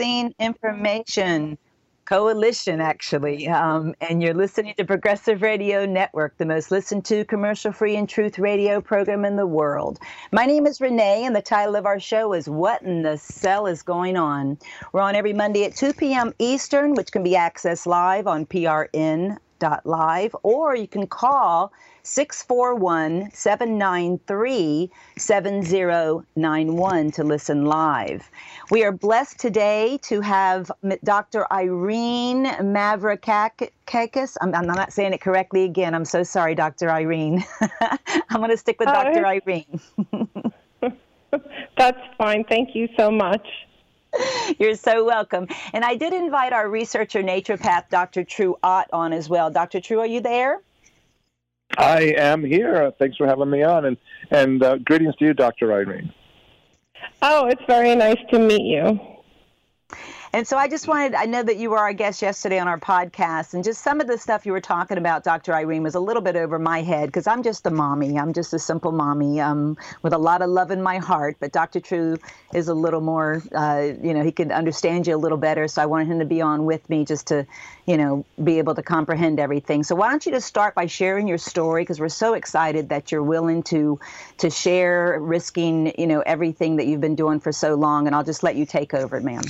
[0.00, 1.58] Vaccine Information
[2.06, 7.70] Coalition, actually, um, and you're listening to Progressive Radio Network, the most listened to commercial
[7.70, 9.98] free and truth radio program in the world.
[10.32, 13.66] My name is Renee, and the title of our show is What in the Cell
[13.66, 14.56] is Going On?
[14.94, 16.32] We're on every Monday at 2 p.m.
[16.38, 18.46] Eastern, which can be accessed live on
[19.60, 28.30] prn.live, or you can call 641 793 7091 to listen live.
[28.70, 30.70] We are blessed today to have
[31.04, 31.46] Dr.
[31.52, 34.36] Irene Mavrakakis.
[34.40, 35.94] I'm, I'm not saying it correctly again.
[35.94, 36.90] I'm so sorry, Dr.
[36.90, 37.44] Irene.
[38.30, 39.26] I'm going to stick with Dr.
[39.26, 39.80] Irene.
[41.78, 42.44] That's fine.
[42.44, 43.46] Thank you so much.
[44.58, 45.48] You're so welcome.
[45.72, 48.24] And I did invite our researcher, naturopath, Dr.
[48.24, 49.50] True Ott, on as well.
[49.50, 49.80] Dr.
[49.80, 50.60] True, are you there?
[51.78, 52.92] I am here.
[52.98, 53.96] Thanks for having me on, and
[54.30, 55.72] and uh, greetings to you, Dr.
[55.72, 56.12] Irene.
[57.22, 58.98] Oh, it's very nice to meet you.
[60.32, 62.78] And so I just wanted, I know that you were our guest yesterday on our
[62.78, 65.52] podcast, and just some of the stuff you were talking about, Dr.
[65.52, 68.16] Irene, was a little bit over my head because I'm just a mommy.
[68.16, 71.38] I'm just a simple mommy um, with a lot of love in my heart.
[71.40, 71.80] But Dr.
[71.80, 72.16] True
[72.54, 75.66] is a little more, uh, you know, he can understand you a little better.
[75.66, 77.44] So I wanted him to be on with me just to,
[77.86, 79.82] you know, be able to comprehend everything.
[79.82, 83.10] So why don't you just start by sharing your story because we're so excited that
[83.10, 83.98] you're willing to
[84.38, 88.06] to share, risking, you know, everything that you've been doing for so long.
[88.06, 89.42] And I'll just let you take over, ma'am.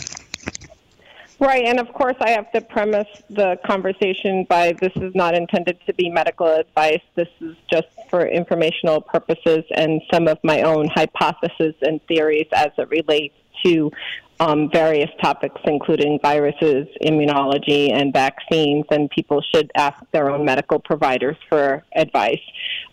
[1.41, 5.79] Right, and of course, I have to premise the conversation by this is not intended
[5.87, 7.01] to be medical advice.
[7.15, 12.69] This is just for informational purposes and some of my own hypotheses and theories as
[12.77, 13.91] it relates to
[14.39, 18.85] um, various topics, including viruses, immunology, and vaccines.
[18.91, 22.43] And people should ask their own medical providers for advice.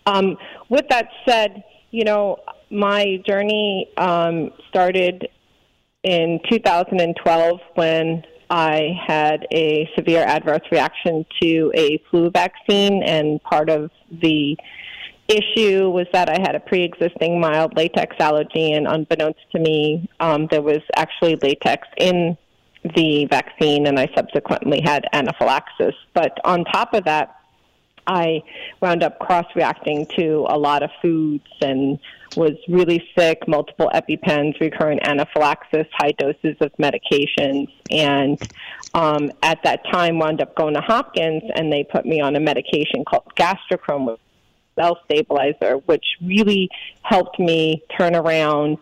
[0.06, 0.38] Um,
[0.70, 2.38] with that said, you know,
[2.70, 5.28] my journey um, started
[6.02, 13.68] in 2012 when I had a severe adverse reaction to a flu vaccine, and part
[13.68, 14.56] of the
[15.28, 20.08] issue was that I had a pre existing mild latex allergy, and unbeknownst to me,
[20.20, 22.36] um, there was actually latex in
[22.96, 25.94] the vaccine, and I subsequently had anaphylaxis.
[26.14, 27.37] But on top of that,
[28.08, 28.42] I
[28.80, 31.98] wound up cross reacting to a lot of foods and
[32.36, 38.40] was really sick, multiple EpiPens, recurrent anaphylaxis, high doses of medications, and
[38.94, 42.40] um, at that time wound up going to Hopkins and they put me on a
[42.40, 44.16] medication called Gastrocrom,
[44.78, 46.68] cell stabilizer, which really
[47.02, 48.78] helped me turn around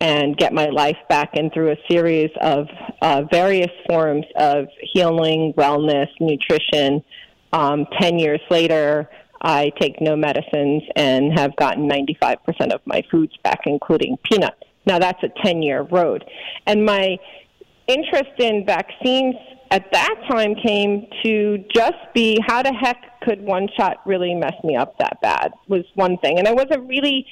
[0.00, 2.66] and get my life back and through a series of
[3.02, 7.04] uh, various forms of healing, wellness, nutrition.
[7.52, 9.08] Um, 10 years later,
[9.42, 12.36] I take no medicines and have gotten 95%
[12.72, 14.62] of my foods back, including peanuts.
[14.86, 16.24] Now, that's a 10 year road.
[16.66, 17.16] And my
[17.86, 19.34] interest in vaccines
[19.70, 24.54] at that time came to just be how the heck could one shot really mess
[24.64, 26.38] me up that bad was one thing.
[26.38, 27.26] And I wasn't really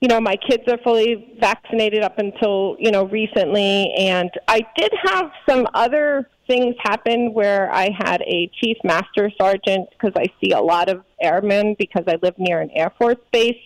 [0.00, 3.92] you know, my kids are fully vaccinated up until, you know, recently.
[3.98, 9.88] And I did have some other things happen where I had a chief master sergeant,
[9.90, 13.60] because I see a lot of airmen because I live near an Air Force base,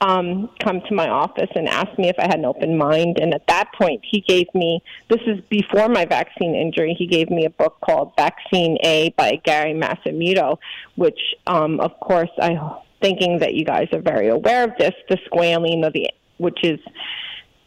[0.00, 3.18] um, come to my office and ask me if I had an open mind.
[3.20, 6.94] And at that point, he gave me this is before my vaccine injury.
[6.98, 10.58] He gave me a book called Vaccine A by Gary Matsumoto,
[10.96, 12.54] which, um, of course, I
[13.02, 16.08] thinking that you guys are very aware of this, the squalene, the,
[16.38, 16.78] which is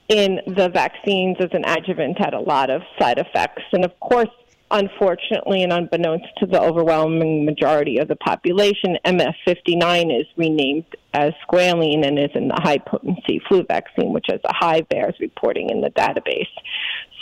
[0.07, 3.63] in the vaccines as an adjuvant, had a lot of side effects.
[3.73, 4.29] And of course,
[4.71, 12.05] unfortunately and unbeknownst to the overwhelming majority of the population, MF59 is renamed as squalene
[12.05, 15.81] and is in the high potency flu vaccine, which has a high VAERS reporting in
[15.81, 16.47] the database.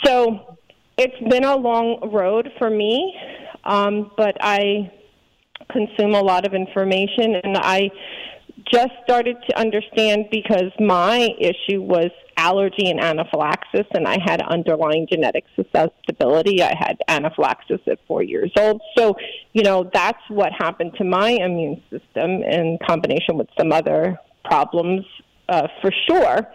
[0.04, 0.56] So
[0.96, 3.14] it's been a long road for me,
[3.64, 4.90] um, but I
[5.70, 7.90] consume a lot of information, and I
[8.72, 15.06] just started to understand because my issue was allergy and anaphylaxis, and I had underlying
[15.10, 16.62] genetic susceptibility.
[16.62, 18.80] I had anaphylaxis at four years old.
[18.96, 19.16] So,
[19.52, 25.04] you know, that's what happened to my immune system in combination with some other problems
[25.48, 26.46] uh, for sure.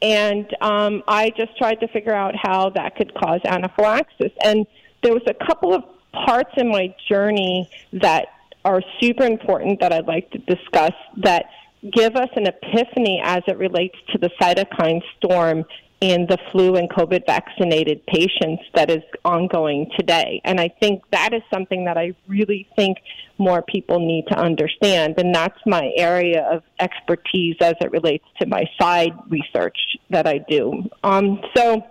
[0.00, 4.32] And um, I just tried to figure out how that could cause anaphylaxis.
[4.44, 4.66] And
[5.02, 5.82] there was a couple of
[6.26, 8.28] parts in my journey that
[8.64, 11.46] are super important that I'd like to discuss that
[11.92, 15.64] give us an epiphany as it relates to the cytokine storm
[16.00, 20.40] in the flu and COVID vaccinated patients that is ongoing today.
[20.44, 22.98] And I think that is something that I really think
[23.36, 25.14] more people need to understand.
[25.18, 29.76] And that's my area of expertise as it relates to my side research
[30.10, 30.88] that I do.
[31.02, 31.84] Um, so,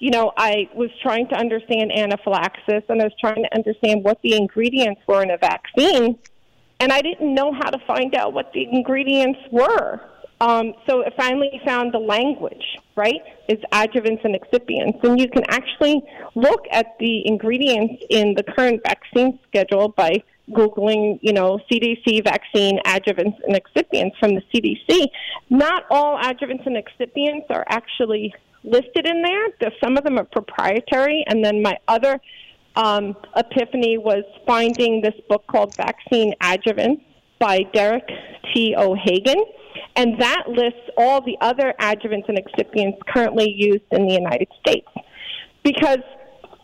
[0.00, 4.20] you know, I was trying to understand anaphylaxis and I was trying to understand what
[4.22, 6.18] the ingredients were in a vaccine,
[6.80, 10.00] and I didn't know how to find out what the ingredients were.
[10.40, 12.64] Um, so I finally found the language,
[12.96, 13.20] right?
[13.46, 15.04] It's adjuvants and excipients.
[15.04, 16.02] And you can actually
[16.34, 22.80] look at the ingredients in the current vaccine schedule by Googling, you know, CDC vaccine
[22.86, 25.08] adjuvants and excipients from the CDC.
[25.50, 28.34] Not all adjuvants and excipients are actually
[28.64, 29.70] listed in there.
[29.82, 31.24] Some of them are proprietary.
[31.26, 32.20] And then my other
[32.76, 37.02] um, epiphany was finding this book called Vaccine Adjuvants
[37.38, 38.06] by Derek
[38.52, 38.74] T.
[38.76, 39.42] O'Hagan
[39.96, 44.88] and that lists all the other adjuvants and excipients currently used in the United States.
[45.62, 46.00] Because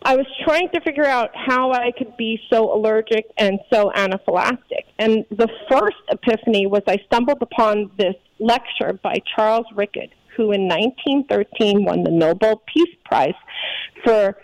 [0.03, 4.85] I was trying to figure out how I could be so allergic and so anaphylactic.
[4.99, 10.67] And the first epiphany was I stumbled upon this lecture by Charles Richet, who in
[10.67, 13.33] 1913 won the Nobel Peace Prize
[14.05, 14.37] for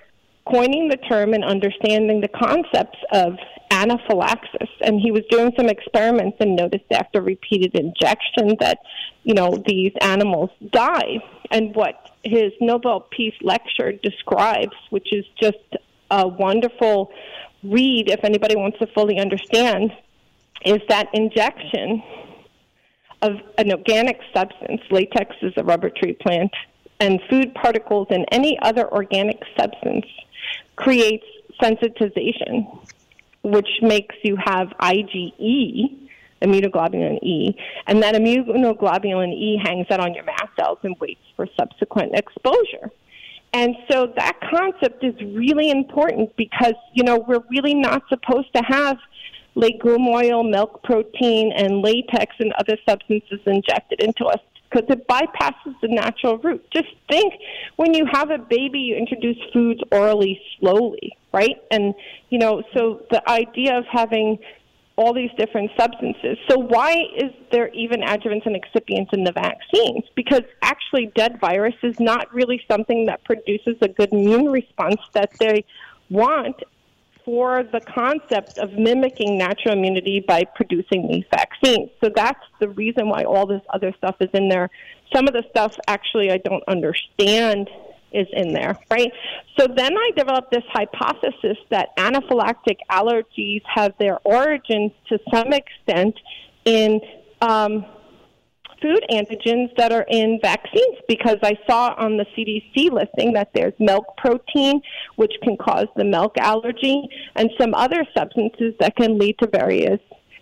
[0.45, 3.37] coining the term and understanding the concepts of
[3.71, 4.69] anaphylaxis.
[4.81, 8.79] And he was doing some experiments and noticed after repeated injection that,
[9.23, 11.19] you know, these animals die.
[11.51, 15.57] And what his Nobel Peace Lecture describes, which is just
[16.11, 17.11] a wonderful
[17.63, 19.91] read if anybody wants to fully understand,
[20.65, 22.03] is that injection
[23.23, 26.51] of an organic substance, latex is a rubber tree plant,
[26.99, 30.05] and food particles and any other organic substance
[30.75, 31.25] creates
[31.61, 32.67] sensitization
[33.43, 36.09] which makes you have IgE,
[36.41, 37.55] immunoglobulin E,
[37.87, 42.89] and that immunoglobulin E hangs out on your mast cells and waits for subsequent exposure.
[43.53, 48.63] And so that concept is really important because, you know, we're really not supposed to
[48.63, 48.97] have
[49.55, 54.39] legume oil, milk protein, and latex and other substances injected into us
[54.69, 56.65] because it bypasses the natural route.
[56.73, 57.33] Just think
[57.75, 61.61] when you have a baby, you introduce foods orally slowly, right?
[61.71, 61.93] And,
[62.29, 64.39] you know, so the idea of having
[64.95, 66.37] all these different substances.
[66.47, 70.03] So why is there even adjuvants and excipients in the vaccines?
[70.15, 75.31] Because actually dead virus is not really something that produces a good immune response that
[75.39, 75.65] they
[76.09, 76.61] want
[77.25, 81.89] for the concept of mimicking natural immunity by producing these vaccines.
[82.03, 84.69] So that's the reason why all this other stuff is in there.
[85.13, 87.69] Some of the stuff actually I don't understand
[88.11, 89.11] is in there, right?
[89.57, 96.15] So then I developed this hypothesis that anaphylactic allergies have their origins to some extent
[96.65, 97.01] in
[97.41, 97.85] um,
[98.83, 103.73] food antigens that are in vaccines because I saw on the CDC listing that there's
[103.79, 104.81] milk protein,
[105.15, 109.99] which can cause the milk allergy, and some other substances that can lead to various,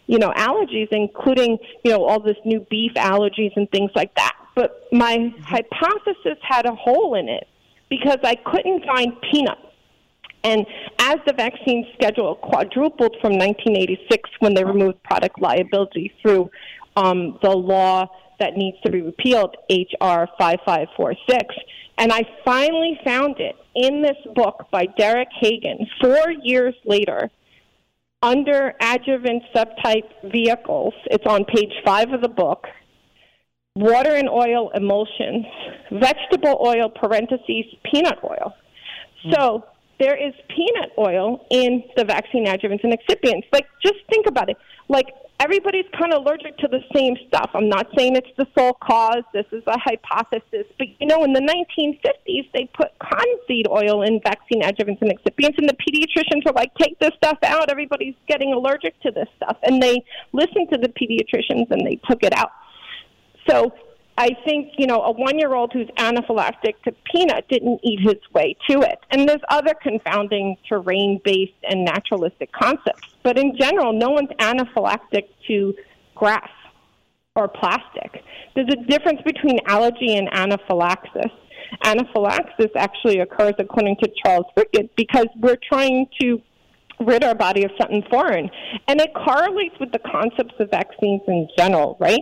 [0.08, 4.36] you know, allergies, including, you know, all this new beef allergies and things like that.
[4.56, 5.42] But my mm-hmm.
[5.42, 7.48] hypothesis had a hole in it
[7.90, 9.60] because I couldn't find peanut.
[10.44, 10.66] And
[10.98, 16.50] as the vaccine schedule quadrupled from 1986 when they removed product liability through
[16.96, 18.08] um, the law
[18.42, 20.28] that needs to be repealed, H.R.
[20.38, 21.56] 5546.
[21.98, 27.30] And I finally found it in this book by Derek Hagan four years later
[28.24, 30.94] under adjuvant subtype vehicles.
[31.06, 32.66] It's on page five of the book.
[33.76, 35.46] Water and oil emulsions,
[35.92, 38.54] vegetable oil, parentheses, peanut oil.
[39.24, 39.32] Hmm.
[39.34, 39.66] So
[40.00, 43.46] there is peanut oil in the vaccine adjuvants and excipients.
[43.54, 44.58] Like, just think about it.
[44.90, 45.06] Like,
[45.42, 47.50] everybody's kind of allergic to the same stuff.
[47.56, 49.24] I'm not saying it's the sole cause.
[49.34, 50.68] This is a hypothesis.
[50.78, 55.58] But, you know, in the 1950s, they put cottonseed oil in vaccine adjuvants and excipients,
[55.58, 57.72] and the pediatricians were like, take this stuff out.
[57.72, 59.58] Everybody's getting allergic to this stuff.
[59.64, 62.52] And they listened to the pediatricians and they took it out.
[63.50, 63.74] So
[64.18, 68.18] I think, you know, a one year old who's anaphylactic to peanut didn't eat his
[68.34, 69.00] way to it.
[69.10, 73.08] And there's other confounding terrain based and naturalistic concepts.
[73.24, 75.74] But in general, no one's anaphylactic to
[76.16, 76.50] grass
[77.36, 78.24] or plastic.
[78.56, 81.32] There's a difference between allergy and anaphylaxis.
[81.86, 86.42] Anaphylaxis actually occurs, according to Charles Richet, because we're trying to
[87.00, 88.50] rid our body of something foreign.
[88.88, 92.20] And it correlates with the concepts of vaccines in general, right?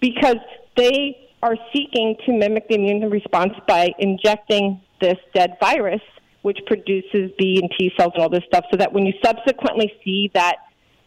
[0.00, 0.36] Because
[0.76, 6.00] they are seeking to mimic the immune response by injecting this dead virus,
[6.42, 9.92] which produces B and T cells and all this stuff, so that when you subsequently
[10.04, 10.56] see that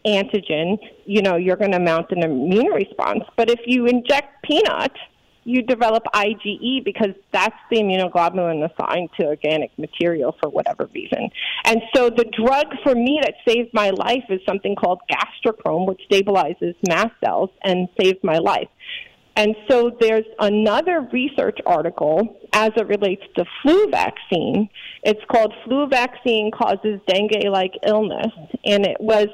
[0.05, 3.23] antigen, you know, you're going to mount an immune response.
[3.38, 4.91] But if you inject peanut,
[5.43, 11.29] you develop IgE because that's the immunoglobulin assigned to organic material for whatever reason.
[11.65, 16.01] And so the drug for me that saved my life is something called gastrocrom, which
[16.11, 18.69] stabilizes mast cells and saved my life
[19.41, 24.69] And so there's another research article as it relates to flu vaccine.
[25.01, 28.31] It's called Flu Vaccine Causes Dengue Like Illness.
[28.65, 29.29] And it was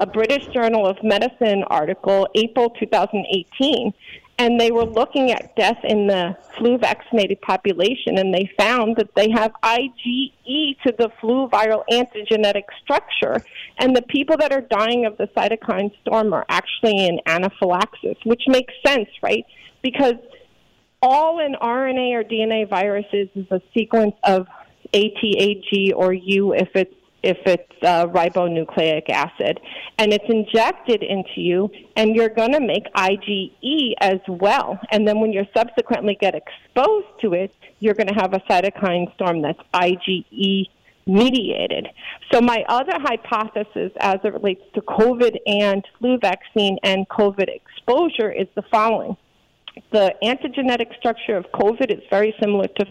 [0.00, 3.92] a British Journal of Medicine article, April 2018
[4.38, 9.14] and they were looking at death in the flu vaccinated population and they found that
[9.14, 13.44] they have IgE to the flu viral antigenetic structure
[13.78, 18.42] and the people that are dying of the cytokine storm are actually in anaphylaxis which
[18.48, 19.44] makes sense right?
[19.82, 20.14] Because
[21.00, 24.46] all an RNA or DNA viruses is a sequence of
[24.94, 29.60] ATAG or U if it's if it's uh, ribonucleic acid,
[29.98, 34.78] and it's injected into you, and you're going to make IgE as well.
[34.90, 39.12] And then when you subsequently get exposed to it, you're going to have a cytokine
[39.14, 40.66] storm that's IgE
[41.06, 41.88] mediated.
[42.32, 48.30] So my other hypothesis as it relates to COVID and flu vaccine and COVID exposure
[48.30, 49.16] is the following.
[49.90, 52.86] The antigenetic structure of COVID is very similar to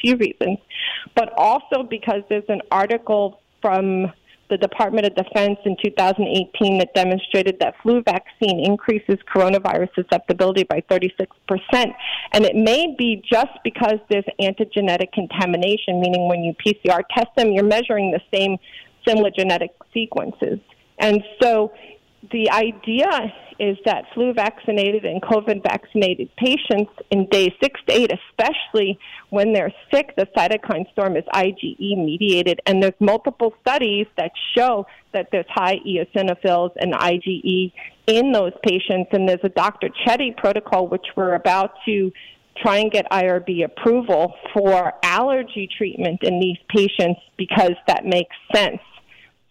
[0.00, 0.58] few reasons,
[1.14, 4.12] but also because there's an article from
[4.50, 10.82] the Department of Defense in 2018 that demonstrated that flu vaccine increases coronavirus susceptibility by
[10.90, 11.26] 36%.
[12.32, 17.52] And it may be just because there's antigenetic contamination, meaning when you PCR test them,
[17.52, 18.58] you're measuring the same
[19.06, 20.58] similar genetic sequences.
[20.98, 21.72] And so
[22.30, 28.10] the idea is that flu vaccinated and COVID vaccinated patients in day six to eight,
[28.12, 28.98] especially
[29.30, 32.60] when they're sick, the cytokine storm is IgE mediated.
[32.66, 37.72] And there's multiple studies that show that there's high eosinophils and IgE
[38.06, 39.10] in those patients.
[39.12, 39.88] And there's a Dr.
[40.06, 42.12] Chetty protocol, which we're about to
[42.56, 48.80] try and get IRB approval for allergy treatment in these patients because that makes sense.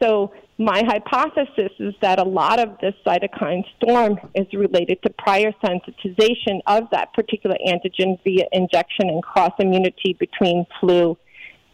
[0.01, 5.53] So my hypothesis is that a lot of this cytokine storm is related to prior
[5.63, 11.17] sensitization of that particular antigen via injection and cross immunity between flu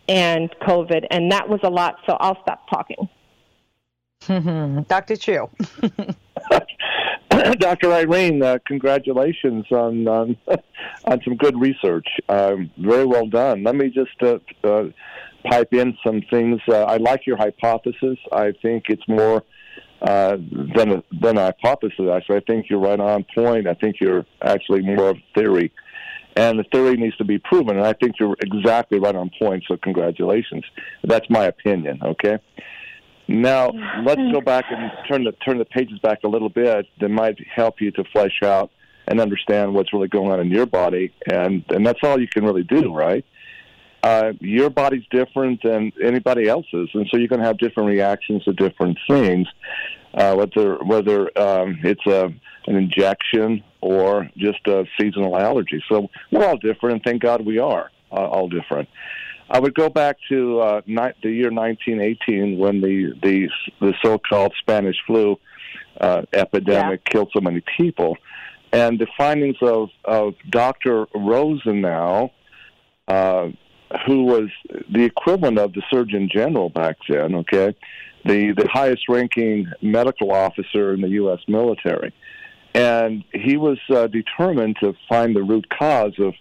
[0.07, 1.07] and COVID.
[1.09, 3.09] And that was a lot, so I'll stop talking.
[4.87, 5.17] Dr.
[5.17, 5.49] True.
[7.29, 7.91] Dr.
[7.91, 10.37] Irene, uh, congratulations on, on
[11.05, 12.07] on some good research.
[12.29, 13.63] Um, very well done.
[13.63, 14.89] Let me just uh, uh,
[15.49, 16.59] pipe in some things.
[16.67, 18.17] Uh, I like your hypothesis.
[18.31, 19.43] I think it's more
[20.01, 20.37] uh,
[20.75, 22.05] than a, than a hypothesis.
[22.11, 23.67] Actually, I think you're right on point.
[23.67, 25.71] I think you're actually more of theory,
[26.35, 27.77] and the theory needs to be proven.
[27.77, 29.63] And I think you're exactly right on point.
[29.67, 30.63] So congratulations.
[31.03, 31.99] That's my opinion.
[32.03, 32.37] Okay.
[33.27, 33.71] Now
[34.03, 36.85] let's go back and turn the turn the pages back a little bit.
[36.99, 38.69] That might help you to flesh out
[39.07, 42.43] and understand what's really going on in your body, and and that's all you can
[42.43, 43.25] really do, right?
[44.05, 48.43] Uh, your body's different than anybody else's, and so you're going to have different reactions
[48.43, 49.47] to different things,
[50.13, 52.25] uh, whether whether um, it's a
[52.67, 55.83] an injection or just a seasonal allergy.
[55.89, 58.87] So we're all different, and thank God we are uh, all different.
[59.49, 63.49] I would go back to uh, ni- the year 1918 when the the
[63.81, 65.35] the so-called Spanish flu
[65.99, 67.11] uh, epidemic yeah.
[67.11, 68.17] killed so many people,
[68.71, 71.07] and the findings of of Dr.
[71.15, 72.29] Rosenau.
[73.07, 73.49] Uh,
[74.05, 74.49] who was
[74.89, 77.75] the equivalent of the Surgeon General back then, okay?
[78.25, 81.39] The, the highest ranking medical officer in the U.S.
[81.47, 82.13] military.
[82.73, 86.33] And he was uh, determined to find the root cause of,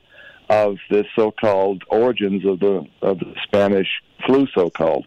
[0.48, 3.88] of this so called origins of the, of the Spanish
[4.26, 5.06] flu, so called.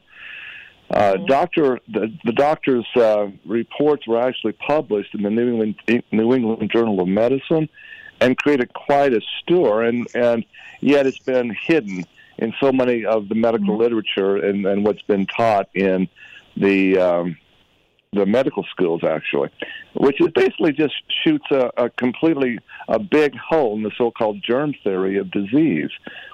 [0.90, 1.26] Uh, mm-hmm.
[1.26, 6.72] Doctor, the, the doctor's uh, reports were actually published in the New England, New England
[6.72, 7.68] Journal of Medicine
[8.20, 10.46] and created quite a stir, and, and
[10.82, 12.06] yet it's been hidden
[12.38, 13.82] in so many of the medical mm-hmm.
[13.82, 16.08] literature and, and what's been taught in
[16.56, 17.38] the um,
[18.14, 19.50] the medical schools actually,
[19.94, 24.74] which is basically just shoots a, a completely a big hole in the so-called germ
[24.84, 25.90] theory of disease,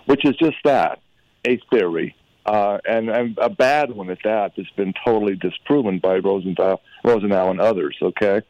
[0.05, 0.99] which is just that
[1.45, 2.15] a theory.
[2.45, 7.49] Uh, and, and a bad one at that that's been totally disproven by Rosenthal, Rosenau
[7.49, 7.95] and others.
[8.01, 8.41] Okay,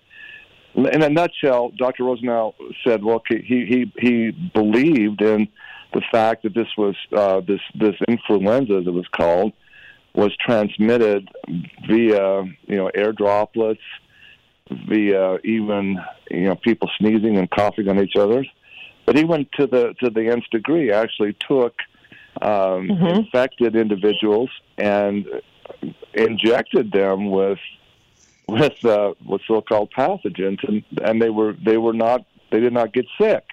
[0.73, 2.03] in a nutshell, Dr.
[2.03, 5.47] Rosenau said, "Well, he he he believed in
[5.93, 9.53] the fact that this was uh, this this influenza, as it was called,
[10.13, 11.29] was transmitted
[11.87, 13.81] via you know air droplets,
[14.87, 18.45] via even you know people sneezing and coughing on each other.
[19.05, 20.91] But he went to the to the nth degree.
[20.91, 21.75] Actually, took
[22.41, 23.05] um, mm-hmm.
[23.05, 25.25] infected individuals and
[26.13, 27.59] injected them with
[28.47, 32.93] with uh, with so-called pathogens, and and they were they were not they did not
[32.93, 33.43] get sick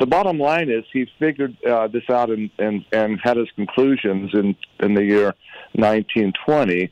[0.00, 4.30] the bottom line is he figured uh, this out and, and, and had his conclusions
[4.34, 5.34] in, in the year
[5.74, 6.90] 1920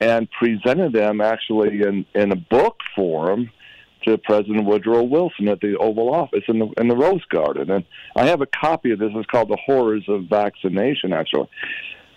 [0.00, 3.50] and presented them actually in, in a book form
[4.04, 7.70] to President Woodrow Wilson at the Oval Office in the in the Rose Garden.
[7.70, 7.84] And
[8.14, 9.10] I have a copy of this.
[9.12, 11.48] It's called "The Horrors of Vaccination." Actually,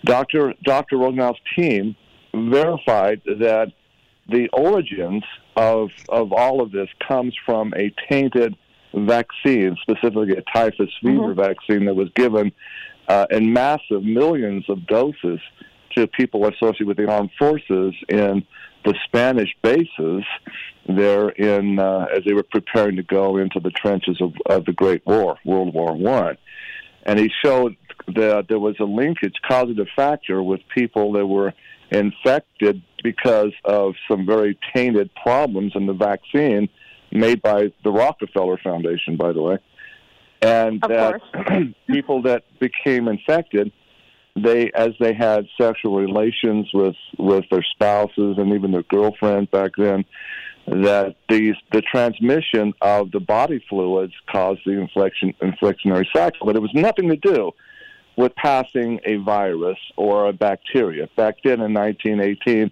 [0.04, 0.54] Dr.
[0.62, 0.98] Dr.
[0.98, 1.96] Rosenau's team
[2.32, 3.72] verified that
[4.28, 5.24] the origins
[5.56, 8.56] of of all of this comes from a tainted
[8.94, 11.40] vaccine, specifically a typhus fever mm-hmm.
[11.40, 12.52] vaccine that was given
[13.08, 15.40] uh, in massive millions of doses
[15.96, 18.44] to people associated with the armed forces in
[18.84, 20.24] the Spanish bases
[20.86, 24.72] there in uh, as they were preparing to go into the trenches of, of the
[24.72, 26.36] Great War, World War One,
[27.04, 27.76] and he showed
[28.14, 31.52] that there was a linkage, causative factor, with people that were
[31.90, 36.68] infected because of some very tainted problems in the vaccine
[37.12, 39.58] made by the Rockefeller Foundation, by the way,
[40.42, 43.72] and of that people that became infected
[44.36, 49.72] they as they had sexual relations with with their spouses and even their girlfriends back
[49.76, 50.04] then
[50.66, 56.46] that these the transmission of the body fluids caused the inflection inflectionary cycle.
[56.46, 57.52] But it was nothing to do
[58.16, 61.08] with passing a virus or a bacteria.
[61.16, 62.70] Back then in 1918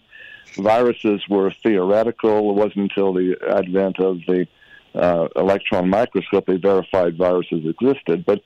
[0.58, 4.46] viruses were theoretical it wasn't until the advent of the
[4.94, 8.40] uh, electron microscope they verified viruses existed but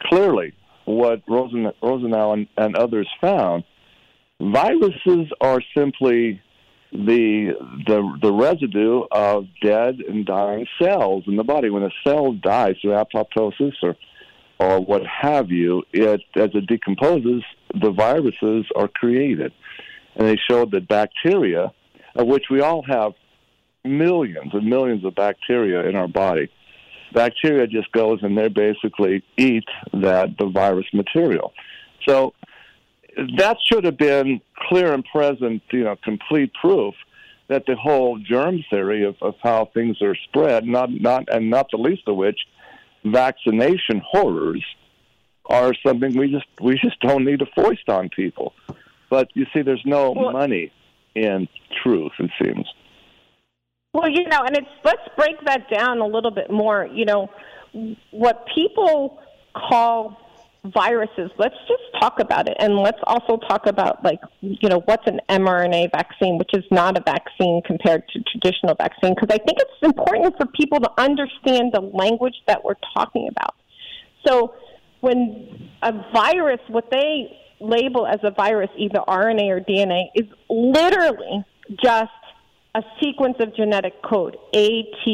[0.00, 0.54] clearly
[0.88, 3.64] what Rosen, Rosenau and, and others found,
[4.40, 6.40] viruses are simply
[6.90, 7.52] the
[7.86, 11.68] the the residue of dead and dying cells in the body.
[11.68, 13.96] When a cell dies through apoptosis or
[14.58, 17.42] or what have you, it as it decomposes,
[17.78, 19.52] the viruses are created.
[20.18, 21.72] And they showed that bacteria,
[22.14, 23.12] of which we all have
[23.84, 26.50] millions and millions of bacteria in our body,
[27.12, 31.52] bacteria just goes and they basically eat that the virus material.
[32.06, 32.34] So
[33.38, 36.94] that should have been clear and present, you know, complete proof
[37.48, 41.70] that the whole germ theory of, of how things are spread, not not and not
[41.70, 42.38] the least of which
[43.04, 44.64] vaccination horrors
[45.46, 48.52] are something we just we just don't need to foist on people.
[49.10, 50.72] But you see, there's no well, money
[51.14, 51.48] in
[51.82, 52.12] truth.
[52.18, 52.66] It seems.
[53.94, 56.88] Well, you know, and it's let's break that down a little bit more.
[56.92, 57.30] You know,
[58.10, 59.18] what people
[59.54, 60.18] call
[60.64, 61.30] viruses.
[61.38, 65.20] Let's just talk about it, and let's also talk about like you know what's an
[65.28, 69.82] mRNA vaccine, which is not a vaccine compared to traditional vaccine, because I think it's
[69.82, 73.54] important for people to understand the language that we're talking about.
[74.26, 74.54] So,
[75.00, 81.44] when a virus, what they label as a virus, either RNA or DNA, is literally
[81.82, 82.10] just
[82.74, 85.08] a sequence of genetic code, ATACG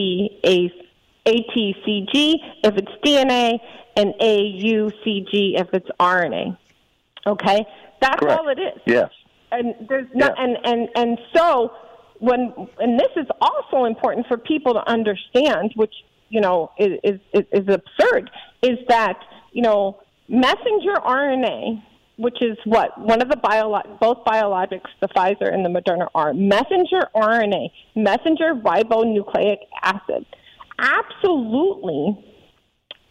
[1.27, 3.59] if it's DNA
[3.97, 6.57] and AUCG if it's RNA.
[7.27, 7.67] Okay?
[8.01, 8.41] That's Correct.
[8.41, 8.81] all it is.
[8.87, 9.11] Yes.
[9.53, 11.71] And there's not and, and, and so
[12.19, 15.95] when and this is also important for people to understand, which,
[16.29, 18.31] you know, is is, is absurd,
[18.63, 19.19] is that,
[19.53, 21.83] you know, messenger RNA
[22.17, 26.33] which is what one of the bio, both biologics, the Pfizer and the Moderna are
[26.33, 30.25] messenger RNA, messenger ribonucleic acid,
[30.79, 32.25] absolutely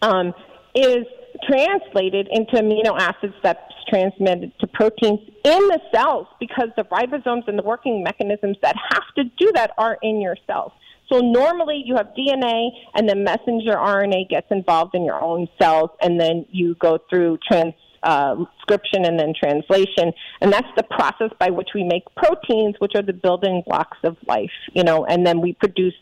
[0.01, 0.33] um,
[0.75, 1.05] is
[1.49, 7.57] translated into amino acids that's transmitted to proteins in the cells because the ribosomes and
[7.59, 10.71] the working mechanisms that have to do that are in your cells.
[11.11, 15.89] So normally you have DNA and then messenger RNA gets involved in your own cells
[16.01, 20.11] and then you go through trans uh, scription and then translation.
[20.41, 24.17] And that's the process by which we make proteins, which are the building blocks of
[24.27, 25.93] life, you know, and then we produce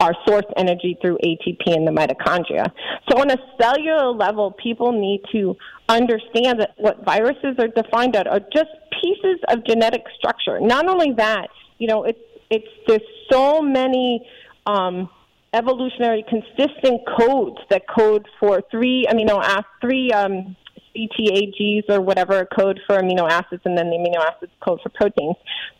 [0.00, 2.70] our source energy through ATP in the mitochondria.
[3.10, 5.56] So on a cellular level, people need to
[5.88, 8.70] understand that what viruses are defined at are just
[9.02, 10.60] pieces of genetic structure.
[10.60, 12.18] Not only that, you know, it's,
[12.50, 14.26] it's, there's so many,
[14.66, 15.08] um,
[15.52, 20.56] evolutionary consistent codes that code for three amino acids, three um,
[20.94, 25.36] CTAGs or whatever code for amino acids, and then the amino acids code for proteins.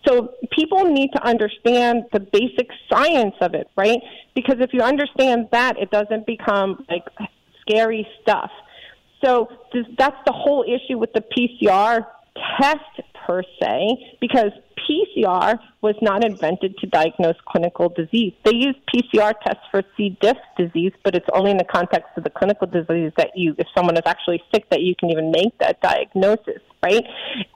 [0.07, 3.99] So people need to understand the basic science of it, right?
[4.35, 7.05] Because if you understand that, it doesn't become like
[7.61, 8.51] scary stuff.
[9.25, 9.49] So
[9.99, 12.07] that's the whole issue with the PCR
[12.61, 14.51] test per se, because
[14.89, 18.33] PCR was not invented to diagnose clinical disease.
[18.45, 20.17] They use PCR tests for C.
[20.21, 23.67] diff disease, but it's only in the context of the clinical disease that you, if
[23.77, 27.05] someone is actually sick, that you can even make that diagnosis, right?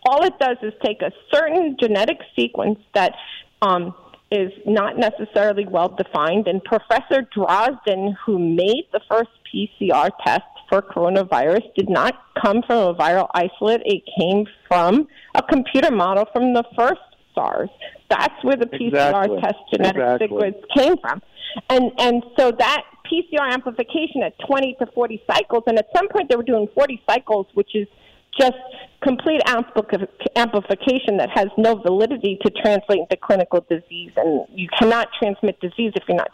[0.06, 3.14] All it does is take a certain genetic sequence that
[3.62, 3.94] um,
[4.30, 10.82] is not necessarily well defined, and Professor Drosten, who made the first PCR test, for
[10.82, 13.82] coronavirus did not come from a viral isolate.
[13.84, 17.00] It came from a computer model from the first
[17.34, 17.70] SARS.
[18.10, 19.40] That's where the PCR Exactly.
[19.40, 20.26] test genetic Exactly.
[20.28, 21.22] sequence came from.
[21.70, 26.28] And and so that PCR amplification at 20 to 40 cycles, and at some point
[26.28, 27.86] they were doing 40 cycles, which is
[28.38, 28.56] just
[29.04, 34.10] complete amplification that has no validity to translate into clinical disease.
[34.16, 36.30] And you cannot transmit disease if you're not,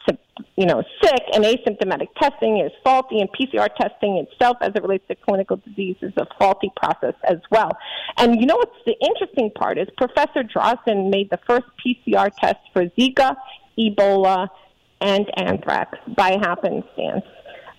[0.56, 1.20] you know, sick.
[1.34, 5.96] And asymptomatic testing is faulty, and PCR testing itself, as it relates to clinical disease,
[6.00, 7.70] is a faulty process as well.
[8.16, 12.58] And you know what's the interesting part is Professor Drosten made the first PCR test
[12.72, 13.34] for Zika,
[13.78, 14.48] Ebola,
[15.00, 17.24] and anthrax by happenstance.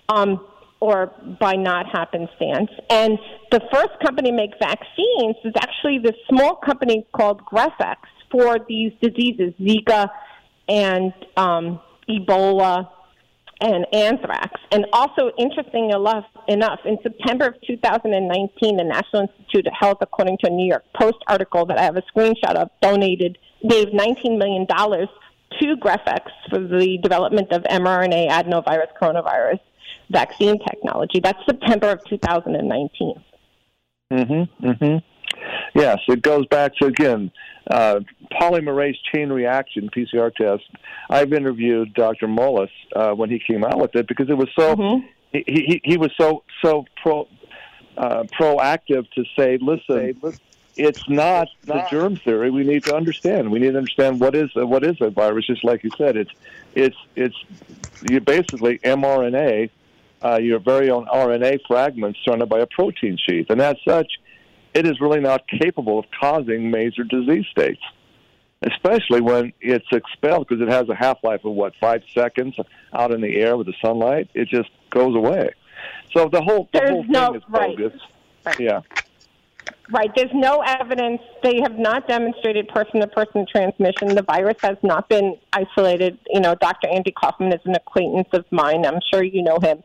[0.08, 0.44] Um,
[0.82, 2.68] or by not happenstance.
[2.90, 3.16] And
[3.52, 7.98] the first company to make vaccines is actually this small company called Greffex
[8.32, 10.08] for these diseases, Zika
[10.68, 12.88] and um, Ebola
[13.60, 14.60] and anthrax.
[14.72, 20.38] And also, interesting enough, enough, in September of 2019, the National Institute of Health, according
[20.42, 24.36] to a New York Post article that I have a screenshot of, donated, gave $19
[24.36, 29.60] million to Greffex for the development of mRNA adenovirus coronavirus
[30.12, 31.20] vaccine technology.
[31.20, 33.14] That's September of 2019.
[34.12, 34.66] Mm-hmm.
[34.66, 34.98] Mm-hmm.
[35.74, 37.30] Yes, it goes back to again
[37.70, 38.00] uh,
[38.40, 40.64] polymerase chain reaction PCR test.
[41.08, 42.26] I've interviewed Dr.
[42.28, 45.04] Mullis uh, when he came out with it because it was so Mhm.
[45.32, 47.26] he, he he was so so pro
[47.96, 50.14] uh, proactive to say, listen,
[50.76, 52.50] it's not the germ theory.
[52.50, 53.50] We need to understand.
[53.50, 55.46] We need to understand what is a, what is a virus.
[55.46, 56.30] Just like you said, it's
[56.74, 57.36] it's it's
[58.10, 59.70] you basically mRNA,
[60.24, 64.10] uh, your very own RNA fragments surrounded by a protein sheath, and as such,
[64.74, 67.82] it is really not capable of causing major disease states.
[68.64, 72.54] Especially when it's expelled, because it has a half life of what five seconds
[72.92, 74.30] out in the air with the sunlight.
[74.34, 75.50] It just goes away.
[76.16, 77.76] So the whole the There's whole thing no- is right.
[77.76, 78.00] bogus.
[78.46, 78.60] Right.
[78.60, 78.80] Yeah.
[79.90, 80.10] Right.
[80.16, 81.20] There's no evidence.
[81.42, 84.14] They have not demonstrated person to person transmission.
[84.14, 86.18] The virus has not been isolated.
[86.30, 86.88] You know, Dr.
[86.88, 88.86] Andy Kaufman is an acquaintance of mine.
[88.86, 89.82] I'm sure you know him.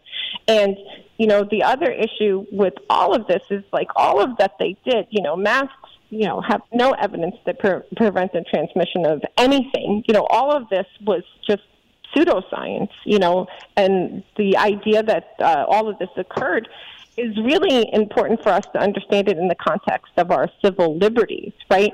[0.47, 0.77] And,
[1.17, 4.77] you know, the other issue with all of this is like all of that they
[4.85, 5.73] did, you know, masks,
[6.09, 10.03] you know, have no evidence that pre- prevent the transmission of anything.
[10.07, 11.63] You know, all of this was just
[12.15, 16.69] pseudoscience, you know, and the idea that uh, all of this occurred
[17.17, 21.53] is really important for us to understand it in the context of our civil liberties,
[21.69, 21.91] right?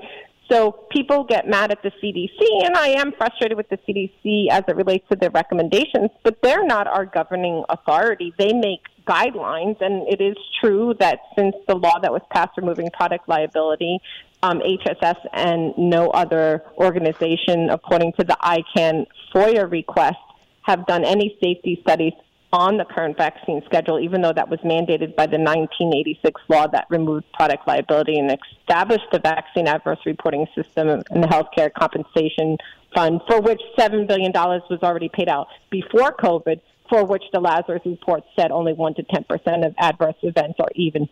[0.51, 4.63] So people get mad at the CDC, and I am frustrated with the CDC as
[4.67, 8.33] it relates to their recommendations, but they're not our governing authority.
[8.37, 12.89] They make guidelines, and it is true that since the law that was passed removing
[12.91, 13.99] product liability,
[14.43, 20.17] um, HSS and no other organization, according to the ICAN FOIA request,
[20.63, 22.13] have done any safety studies
[22.53, 26.85] on the current vaccine schedule, even though that was mandated by the 1986 law that
[26.89, 32.55] removed product liability and established the vaccine adverse reporting system and the healthcare compensation
[32.93, 37.81] fund, for which $7 billion was already paid out before COVID, for which the Lazarus
[37.85, 41.09] report said only 1 to 10% of adverse events are even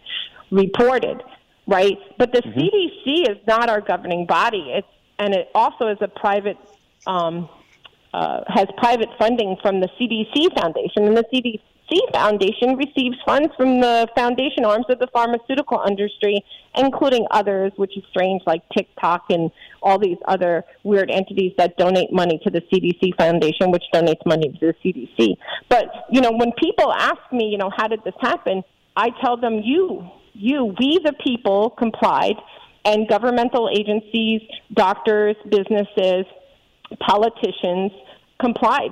[0.51, 1.23] reported,
[1.65, 1.97] right?
[2.19, 4.73] But the CDC is not our governing body.
[4.75, 6.57] It's, and it also is a private
[7.07, 7.49] um,
[8.13, 11.61] uh, has private funding from the CDC Foundation, and the CDC
[12.13, 16.43] Foundation receives funds from the foundation arms of the pharmaceutical industry,
[16.75, 22.11] including others, which is strange, like TikTok and all these other weird entities that donate
[22.13, 25.35] money to the CDC Foundation, which donates money to the CDC.
[25.69, 28.63] But you know, when people ask me, you know, how did this happen?
[28.95, 32.35] I tell them, you, you, we the people complied,
[32.83, 34.41] and governmental agencies,
[34.73, 36.25] doctors, businesses,
[36.99, 37.91] politicians
[38.39, 38.91] complied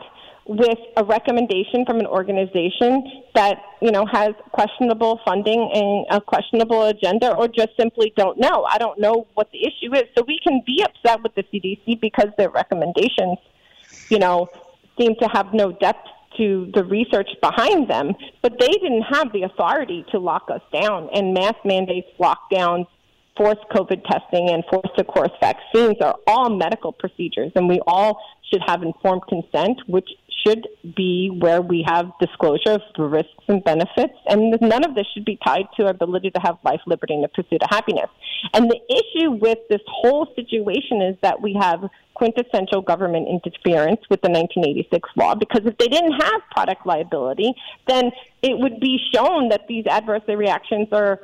[0.50, 6.86] with a recommendation from an organization that you know has questionable funding and a questionable
[6.86, 8.64] agenda or just simply don't know.
[8.64, 10.06] I don't know what the issue is.
[10.18, 13.38] So we can be upset with the cdc because their recommendations
[14.10, 14.48] you know
[15.00, 16.08] seem to have no depth
[16.38, 18.14] to the research behind them.
[18.42, 22.88] But they didn't have the authority to lock us down and mass mandates lockdowns
[23.40, 28.22] forced COVID testing and forced to course vaccines are all medical procedures, and we all
[28.52, 30.10] should have informed consent, which
[30.46, 35.06] should be where we have disclosure of the risks and benefits, and none of this
[35.14, 38.10] should be tied to our ability to have life, liberty, and the pursuit of happiness.
[38.54, 44.22] And the issue with this whole situation is that we have quintessential government interference with
[44.22, 47.54] the 1986 law because if they didn't have product liability,
[47.88, 51.20] then it would be shown that these adverse reactions are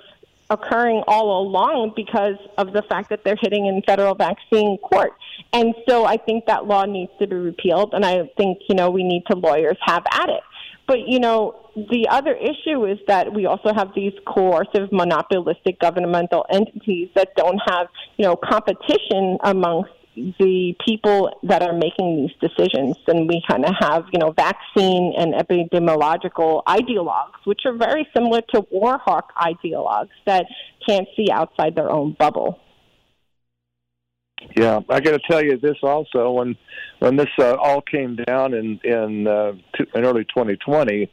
[0.49, 5.13] occurring all along because of the fact that they're hitting in federal vaccine court.
[5.53, 8.89] And so I think that law needs to be repealed, and I think, you know,
[8.89, 10.41] we need to lawyers have at it.
[10.87, 16.45] But, you know, the other issue is that we also have these coercive, monopolistic governmental
[16.51, 22.95] entities that don't have, you know, competition amongst the people that are making these decisions.
[23.07, 28.41] And we kind of have, you know, vaccine and epidemiological ideologues, which are very similar
[28.53, 30.45] to war hawk ideologues that
[30.87, 32.59] can't see outside their own bubble.
[34.55, 36.31] Yeah, I got to tell you this also.
[36.31, 36.55] When
[36.99, 39.53] when this uh, all came down in in, uh,
[39.95, 41.09] in early 2020,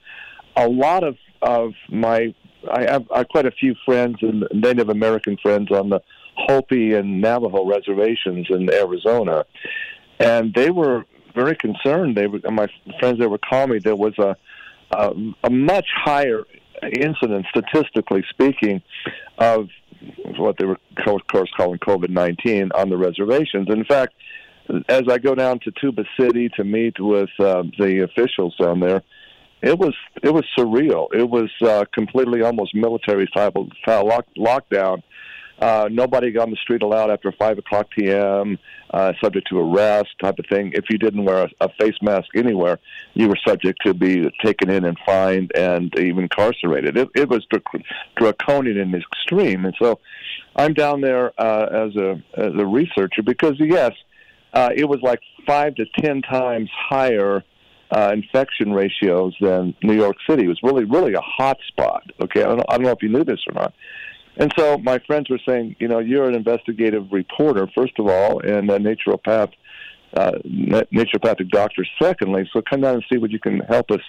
[0.56, 2.34] a lot of of my
[2.70, 6.00] I have, I have quite a few friends and Native American friends on the
[6.36, 9.44] Hopi and Navajo reservations in Arizona,
[10.18, 12.16] and they were very concerned.
[12.16, 12.68] They were my
[12.98, 13.18] friends.
[13.18, 13.78] They were calling me.
[13.78, 14.36] There was a
[14.92, 15.12] a,
[15.44, 16.44] a much higher
[16.82, 18.82] incident, statistically speaking,
[19.38, 19.68] of
[20.36, 23.68] what they were, of course, calling COVID 19 on the reservations.
[23.68, 24.14] In fact,
[24.88, 29.02] as I go down to Tuba City to meet with uh, the officials down there,
[29.62, 31.06] it was it was surreal.
[31.14, 33.52] It was uh, completely almost military style
[33.86, 35.02] lock, lockdown.
[35.58, 38.58] Uh, nobody got on the street allowed after 5 o'clock p.m.,
[38.90, 40.72] uh, subject to arrest type of thing.
[40.74, 42.78] If you didn't wear a, a face mask anywhere,
[43.14, 46.96] you were subject to be taken in and fined and even incarcerated.
[46.96, 47.46] It, it was
[48.16, 49.64] draconian the extreme.
[49.64, 49.98] And so
[50.56, 53.92] I'm down there uh, as, a, as a researcher because, yes,
[54.52, 57.42] uh, it was like five to ten times higher
[57.90, 60.44] uh, infection ratios than New York City.
[60.44, 62.02] It was really, really a hot spot.
[62.20, 63.74] Okay, I don't, I don't know if you knew this or not.
[64.36, 68.40] And so my friends were saying, you know, you're an investigative reporter, first of all,
[68.40, 69.52] and a naturopath,
[70.16, 72.48] uh, naturopathic doctor, secondly.
[72.52, 74.00] So come down and see what you can help us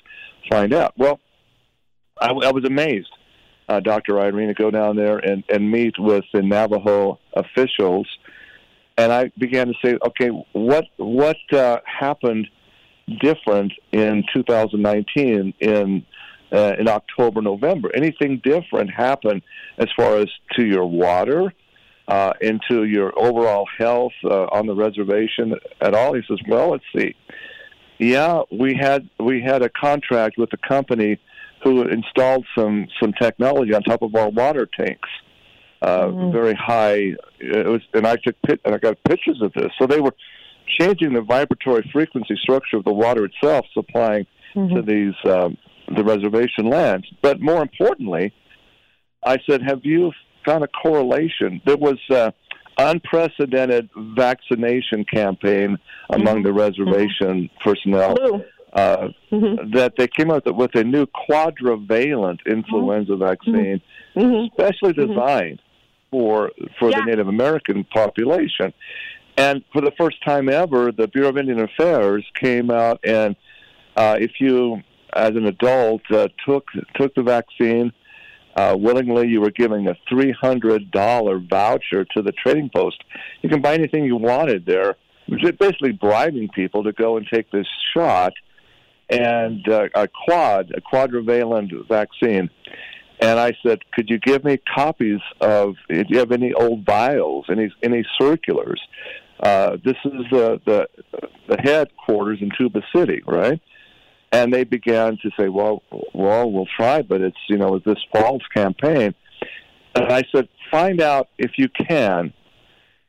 [0.49, 0.93] find out.
[0.97, 1.19] Well,
[2.21, 3.11] I, I was amazed,
[3.67, 4.19] uh, Dr.
[4.19, 8.07] Irene, to go down there and, and meet with the Navajo officials.
[8.97, 12.47] And I began to say, okay, what what uh, happened
[13.19, 16.05] different in 2019 in
[16.53, 17.89] uh, in October, November.
[17.95, 19.41] Anything different happen
[19.77, 21.53] as far as to your water,
[22.07, 26.13] uh, into your overall health uh, on the reservation at all?
[26.13, 27.15] He says, "Well, let's see.
[27.97, 31.19] Yeah, we had we had a contract with a company
[31.63, 35.09] who installed some some technology on top of our water tanks."
[35.81, 36.31] Uh, mm-hmm.
[36.31, 37.13] Very high.
[37.39, 39.69] It was, and I took pit, and I got pictures of this.
[39.77, 40.15] So they were
[40.79, 44.75] changing the vibratory frequency structure of the water itself, supplying mm-hmm.
[44.75, 45.57] to these um,
[45.95, 47.07] the reservation lands.
[47.21, 48.33] But more importantly,
[49.25, 50.11] I said, have you
[50.45, 51.61] found a correlation?
[51.65, 52.33] There was an
[52.77, 55.77] unprecedented vaccination campaign
[56.09, 56.43] among mm-hmm.
[56.43, 57.69] the reservation mm-hmm.
[57.69, 58.15] personnel.
[58.73, 59.71] Uh, mm-hmm.
[59.75, 63.23] That they came out with a new quadrivalent influenza mm-hmm.
[63.23, 63.81] vaccine,
[64.15, 64.53] mm-hmm.
[64.53, 65.13] specially mm-hmm.
[65.13, 65.59] designed
[66.09, 67.01] for for yeah.
[67.01, 68.73] the Native American population.
[69.37, 73.35] And for the first time ever, the Bureau of Indian Affairs came out and
[73.95, 74.81] uh, if you
[75.15, 77.91] as an adult uh, took took the vaccine
[78.55, 83.03] uh, willingly, you were giving a three hundred dollar voucher to the trading post.
[83.41, 84.95] You can buy anything you wanted there.
[85.27, 88.33] Basically, bribing people to go and take this shot
[89.09, 92.49] and uh, a quad, a quadrivalent vaccine.
[93.21, 95.75] And I said, could you give me copies of?
[95.89, 98.81] If you have any old vials, any any circulars?
[99.39, 100.87] Uh, this is uh, the
[101.47, 103.59] the headquarters in Tuba City, right?
[104.33, 108.41] And they began to say, "Well, well, we'll try, but it's you know this false
[108.53, 109.13] campaign."
[109.95, 112.33] And I said, "Find out if you can."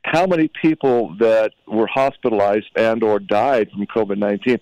[0.03, 4.59] How many people that were hospitalized and or died from COVID-19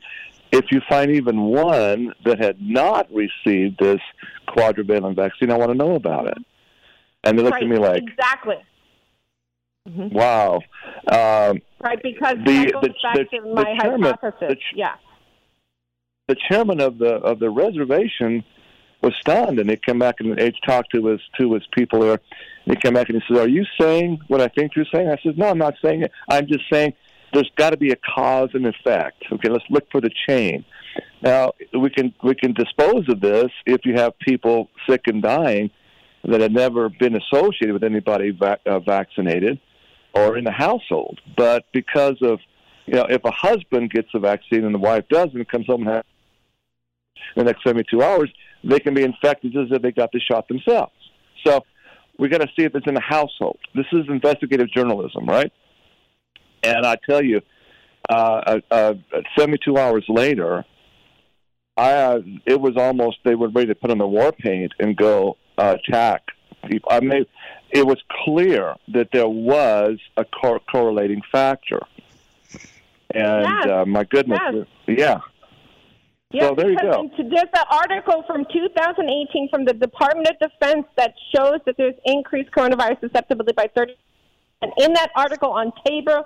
[0.54, 3.99] if you find even one that had not received this
[4.47, 6.38] quadrivalent vaccine, I want to know about it.
[7.23, 8.56] And they looked right, at me like, exactly.
[9.86, 10.62] Wow.
[11.08, 14.63] Um, right, because the, the, the, to my chairman, hypothesis.
[14.76, 14.93] yeah
[16.27, 18.43] the chairman of the of the reservation
[19.01, 22.19] was stunned, and he came back and he talked to his to his people there.
[22.65, 25.17] He came back and he said, "Are you saying what I think you're saying?" I
[25.21, 26.12] said, "No, I'm not saying it.
[26.29, 26.93] I'm just saying
[27.33, 29.23] there's got to be a cause and effect.
[29.31, 30.63] Okay, let's look for the chain.
[31.21, 35.71] Now we can we can dispose of this if you have people sick and dying
[36.23, 39.59] that had never been associated with anybody va- uh, vaccinated
[40.13, 42.39] or in the household, but because of
[42.86, 45.95] you know, if a husband gets the vaccine and the wife doesn't, comes home and
[45.95, 46.03] has
[47.36, 48.30] in the next 72 hours,
[48.63, 50.93] they can be infected as if they got the shot themselves.
[51.45, 51.62] So
[52.17, 53.60] we got to see if it's in the household.
[53.76, 55.52] This is investigative journalism, right?
[56.63, 57.41] And I tell you,
[58.10, 58.93] uh, uh,
[59.38, 60.65] 72 hours later,
[61.76, 64.95] I uh, it was almost they were ready to put on the war paint and
[64.95, 66.21] go uh, attack
[66.69, 66.89] people.
[66.91, 67.26] I mean,
[67.71, 71.82] it was clear that there was a cor- correlating factor,
[73.13, 73.65] and yes.
[73.67, 74.39] uh, my goodness,
[74.88, 74.97] yes.
[74.99, 75.19] yeah,
[76.34, 77.10] yeah, so there you go.
[77.17, 82.50] There's an article from 2018 from the Department of Defense that shows that there's increased
[82.52, 83.93] coronavirus susceptibility by 30.
[84.63, 86.24] And in that article on Tabor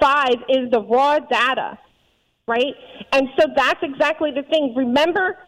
[0.00, 1.78] five is the raw data,
[2.46, 2.74] right?
[3.12, 4.72] And so that's exactly the thing.
[4.76, 5.38] Remember,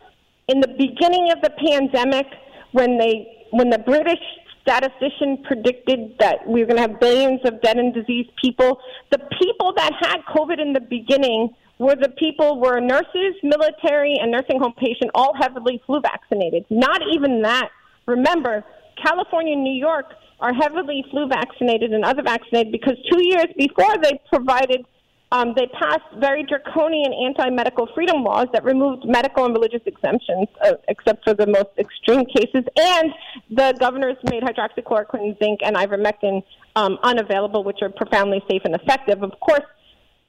[0.49, 2.27] in the beginning of the pandemic,
[2.73, 4.21] when they when the British
[4.62, 8.79] statistician predicted that we were going to have billions of dead and diseased people,
[9.11, 14.31] the people that had COVID in the beginning were the people were nurses, military, and
[14.31, 16.64] nursing home patients, all heavily flu vaccinated.
[16.71, 17.68] Not even that.
[18.07, 18.64] Remember,
[19.05, 20.07] California and New York
[20.40, 24.85] are heavily flu vaccinated and other vaccinated because two years before they provided,
[25.33, 30.75] um, they passed very draconian anti-medical freedom laws that removed medical and religious exemptions, uh,
[30.88, 32.64] except for the most extreme cases.
[32.77, 33.12] And
[33.51, 36.42] the governors made hydroxychloroquine, zinc, and ivermectin
[36.77, 39.23] um, unavailable, which are profoundly safe and effective.
[39.23, 39.64] Of course,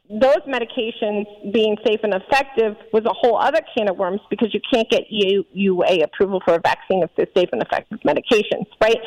[0.10, 4.60] those medications being safe and effective was a whole other can of worms because you
[4.72, 8.98] can't get EUA approval for a vaccine if they're safe and effective medications, right?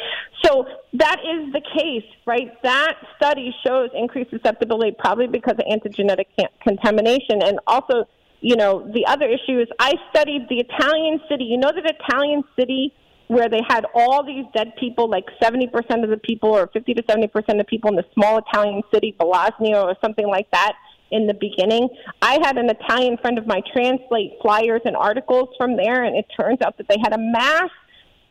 [0.42, 2.50] So that is the case, right?
[2.62, 6.26] That study shows increased susceptibility probably because of antigenetic
[6.62, 8.08] contamination and also,
[8.40, 11.44] you know, the other issue is I studied the Italian city.
[11.44, 12.94] You know that Italian city
[13.28, 17.02] where they had all these dead people, like 70% of the people or 50 to
[17.02, 20.74] 70% of people in the small Italian city, Bologna or something like that,
[21.10, 21.88] in the beginning.
[22.22, 26.26] I had an Italian friend of mine translate flyers and articles from there, and it
[26.38, 27.70] turns out that they had a mass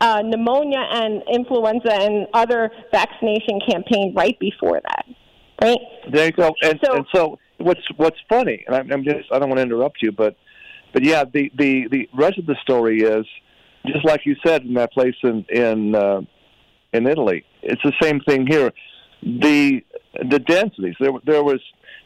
[0.00, 5.06] uh, pneumonia and influenza and other vaccination campaign right before that.
[5.60, 5.78] Right
[6.12, 6.54] there, you go.
[6.62, 9.62] And so, and so what's what's funny, and I'm, I'm just I don't want to
[9.62, 10.36] interrupt you, but
[10.92, 13.26] but yeah, the the the rest of the story is
[13.86, 16.20] just like you said in that place in in uh,
[16.92, 17.44] in Italy.
[17.62, 18.72] It's the same thing here.
[19.22, 19.84] The
[20.30, 21.60] the densities there there was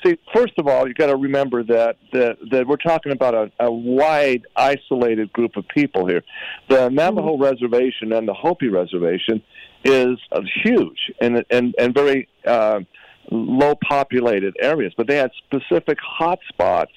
[0.04, 3.52] See, first of all, you got to remember that, that that we're talking about a,
[3.60, 6.22] a wide, isolated group of people here.
[6.68, 7.42] The Navajo mm-hmm.
[7.42, 9.42] Reservation and the Hopi Reservation
[9.84, 12.80] is uh, huge and and and very uh,
[13.30, 16.92] low populated areas, but they had specific hot spots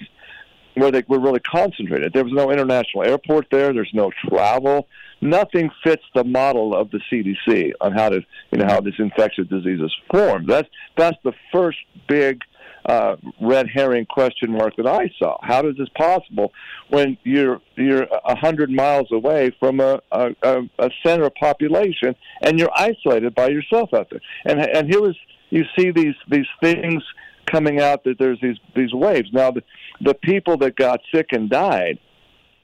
[0.76, 2.14] where they were really concentrated.
[2.14, 3.74] There was no international airport there.
[3.74, 4.88] There's no travel.
[5.22, 9.48] Nothing fits the model of the CDC on how to, you know, how this infectious
[9.48, 10.50] disease is formed.
[10.50, 12.42] That's that's the first big
[12.86, 15.38] uh, red herring question mark that I saw.
[15.42, 16.52] How is this possible
[16.90, 20.34] when you're you're a hundred miles away from a, a,
[20.80, 24.22] a center of population and you're isolated by yourself out there?
[24.46, 25.16] And and here is
[25.50, 27.04] you see these these things
[27.52, 29.30] coming out that there's these these waves.
[29.32, 29.64] Now the
[30.02, 32.00] the people that got sick and died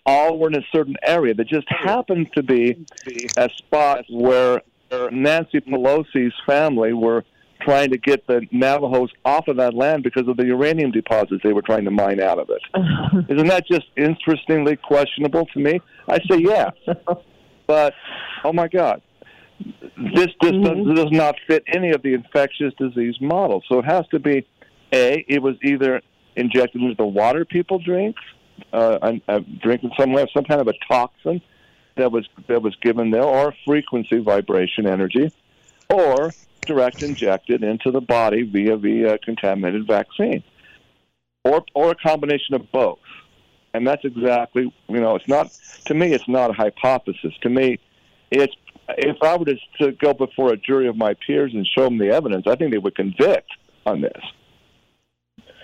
[0.06, 2.86] all were in a certain area that just happened to be
[3.38, 4.62] a spot where
[5.12, 7.24] Nancy Pelosi's family were
[7.62, 11.54] trying to get the Navajos off of that land because of the uranium deposits they
[11.54, 12.62] were trying to mine out of it.
[13.30, 15.80] Isn't that just interestingly questionable to me?
[16.08, 16.72] I say yes,
[17.68, 17.94] but
[18.44, 19.02] oh my God,
[20.16, 20.90] this this mm-hmm.
[20.90, 23.64] does, does not fit any of the infectious disease models.
[23.70, 24.48] So it has to be
[24.92, 25.26] a.
[25.28, 26.02] It was either
[26.36, 28.16] injected into the water people drink,
[28.74, 31.42] uh, uh, drinking some some kind of a toxin
[31.96, 35.32] that was that was given there, or frequency vibration energy,
[35.90, 36.32] or
[36.66, 40.44] direct injected into the body via via contaminated vaccine,
[41.44, 43.00] or or a combination of both.
[43.74, 45.52] And that's exactly you know it's not
[45.86, 47.34] to me it's not a hypothesis.
[47.42, 47.80] To me,
[48.32, 48.56] it's
[48.98, 52.10] if I were to go before a jury of my peers and show them the
[52.10, 53.52] evidence, I think they would convict
[53.86, 54.22] on this.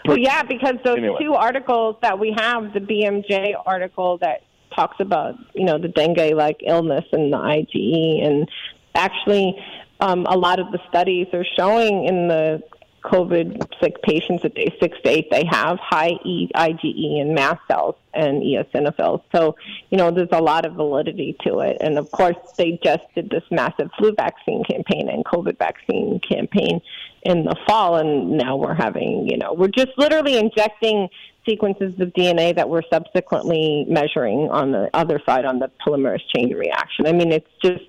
[0.07, 1.17] Well, yeah, because those anyway.
[1.19, 4.43] two articles that we have, the BMJ article that
[4.75, 8.49] talks about you know the dengue like illness and the IgE, and
[8.93, 9.55] actually
[9.99, 12.63] um, a lot of the studies are showing in the
[13.05, 17.61] COVID sick patients at day six to eight, they have high e- IgE and mast
[17.67, 19.21] cells and eosinophils.
[19.33, 19.55] So,
[19.89, 21.77] you know, there's a lot of validity to it.
[21.81, 26.81] And of course, they just did this massive flu vaccine campaign and COVID vaccine campaign
[27.25, 27.97] in the fall.
[27.97, 31.09] And now we're having, you know, we're just literally injecting
[31.47, 36.53] sequences of DNA that we're subsequently measuring on the other side on the polymerase chain
[36.53, 37.05] reaction.
[37.05, 37.83] I mean, it's just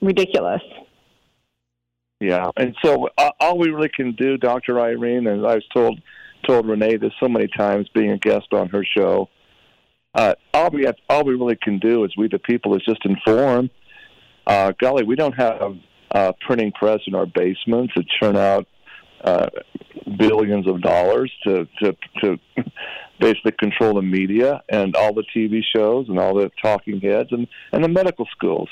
[0.00, 0.62] ridiculous.
[2.20, 4.80] Yeah, and so uh, all we really can do, Dr.
[4.80, 6.00] Irene, and I was told
[6.46, 9.28] told Renee this so many times, being a guest on her show.
[10.14, 13.04] Uh, all we have, all we really can do is we the people is just
[13.04, 13.68] inform.
[14.46, 15.76] Uh, golly, we don't have
[16.10, 18.66] a printing press in our basements to churn out
[19.22, 19.48] uh,
[20.18, 22.38] billions of dollars to to to
[23.20, 27.48] basically control the media and all the TV shows and all the talking heads and
[27.72, 28.68] and the medical schools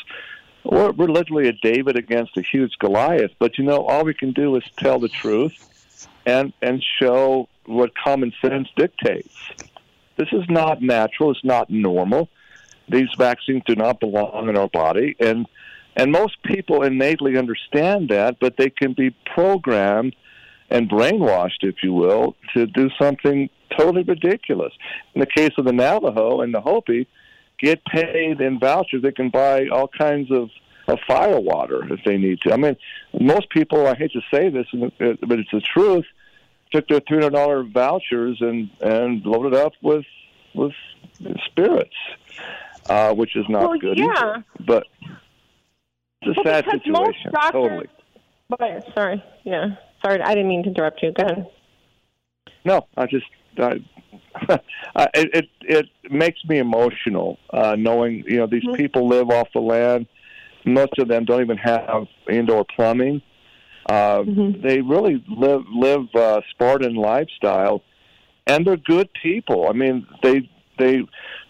[0.64, 3.32] we're, we're literally a David against a huge Goliath.
[3.39, 7.93] But you know, all we can do is tell the truth and and show what
[8.03, 9.35] common sense dictates.
[10.16, 11.30] This is not natural.
[11.30, 12.28] It's not normal.
[12.89, 15.47] These vaccines do not belong in our body, and
[15.97, 20.17] and most people innately understand that, but they can be programmed
[20.71, 24.73] and brainwashed, if you will, to do something totally ridiculous.
[25.15, 27.07] In the case of the Navajo and the Hopi,
[27.59, 29.03] get paid in vouchers.
[29.03, 30.51] They can buy all kinds of,
[30.89, 32.53] of fire water if they need to.
[32.53, 32.77] I mean,
[33.19, 36.07] most people, I hate to say this, but it's the truth,
[36.73, 40.05] took their $300 vouchers and, and loaded up with,
[40.55, 40.73] with
[41.47, 41.95] spirits,
[42.89, 44.07] uh, which is not well, good yeah.
[44.17, 44.45] either.
[44.61, 44.87] But
[46.27, 47.31] it's a well, sad because situation.
[47.33, 47.87] Most doctors, totally.
[48.49, 49.77] But, sorry, yeah.
[50.05, 51.12] Sorry, I didn't mean to interrupt you.
[51.12, 51.47] Go ahead.
[52.64, 53.27] No, I just
[53.59, 53.81] I,
[54.97, 58.77] I, it it makes me emotional uh, knowing you know these Mhm.
[58.77, 60.07] people live off the land.
[60.64, 63.22] Most of them don't even have indoor plumbing.
[63.89, 64.62] Uh, Mhm.
[64.62, 67.83] They really live live uh, Spartan lifestyle,
[68.47, 69.68] and they're good people.
[69.68, 70.49] I mean, they
[70.79, 71.03] they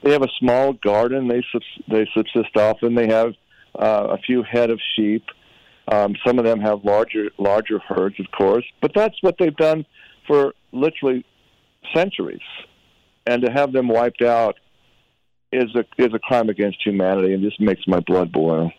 [0.03, 1.29] they have a small garden.
[1.29, 3.35] They subs- they subsist off, and they have
[3.79, 5.25] uh, a few head of sheep.
[5.91, 9.85] Um, some of them have larger larger herds, of course, but that's what they've done
[10.27, 11.25] for literally
[11.95, 12.41] centuries.
[13.27, 14.57] And to have them wiped out
[15.53, 18.73] is a is a crime against humanity, and just makes my blood boil.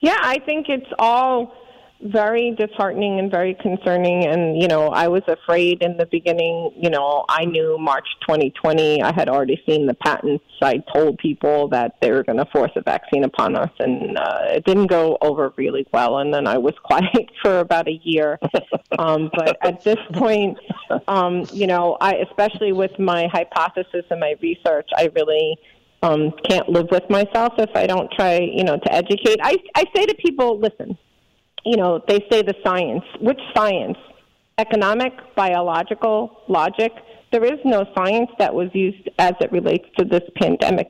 [0.00, 1.54] Yeah, I think it's all
[2.04, 4.26] very disheartening and very concerning.
[4.26, 6.72] And, you know, I was afraid in the beginning.
[6.76, 10.44] You know, I knew March 2020, I had already seen the patents.
[10.60, 14.38] I told people that they were going to force a vaccine upon us, and uh,
[14.48, 16.18] it didn't go over really well.
[16.18, 18.38] And then I was quiet for about a year.
[18.98, 20.58] Um, but at this point,
[21.08, 25.56] um, you know, I, especially with my hypothesis and my research, I really
[26.02, 29.38] um, can't live with myself if I don't try, you know, to educate.
[29.42, 30.98] I, I say to people, listen,
[31.64, 33.04] you know, they say the science.
[33.20, 33.98] Which science?
[34.58, 36.92] Economic, biological, logic?
[37.30, 40.88] There is no science that was used as it relates to this pandemic.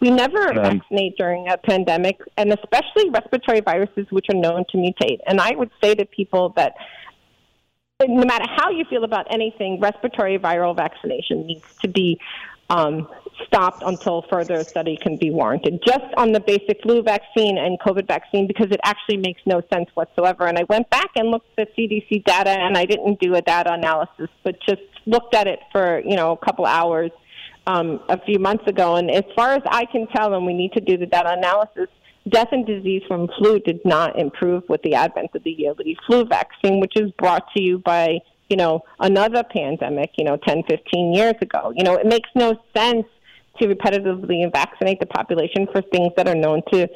[0.00, 0.78] We never None.
[0.78, 5.18] vaccinate during a pandemic, and especially respiratory viruses, which are known to mutate.
[5.26, 6.74] And I would say to people that
[8.08, 12.18] no matter how you feel about anything, respiratory viral vaccination needs to be
[12.70, 13.08] um,
[13.46, 15.82] stopped until further study can be warranted.
[15.86, 19.90] Just on the basic flu vaccine and COVID vaccine, because it actually makes no sense
[19.94, 20.46] whatsoever.
[20.46, 23.42] And I went back and looked at the CDC data, and I didn't do a
[23.42, 27.10] data analysis, but just looked at it for you know a couple hours
[27.66, 28.96] um, a few months ago.
[28.96, 31.88] And as far as I can tell, and we need to do the data analysis,
[32.28, 36.24] death and disease from flu did not improve with the advent of the yearly flu
[36.24, 38.18] vaccine, which is brought to you by,
[38.50, 41.72] you know, another pandemic, you know, 10, 15 years ago.
[41.74, 43.06] You know, it makes no sense
[43.58, 46.88] to repetitively vaccinate the population for things that are known to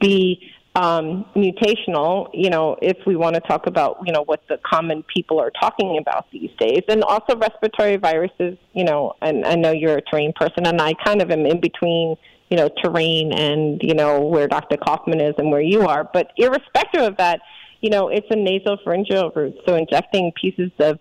[0.00, 4.58] be um, mutational, you know, if we want to talk about, you know, what the
[4.64, 6.82] common people are talking about these days.
[6.88, 10.94] And also respiratory viruses, you know, and I know you're a terrain person and I
[11.04, 12.16] kind of am in between,
[12.50, 14.78] you know, terrain and, you know, where Dr.
[14.78, 16.08] Kaufman is and where you are.
[16.10, 17.40] But irrespective of that,
[17.82, 19.58] you know, it's a nasopharyngeal route.
[19.66, 20.98] So injecting pieces of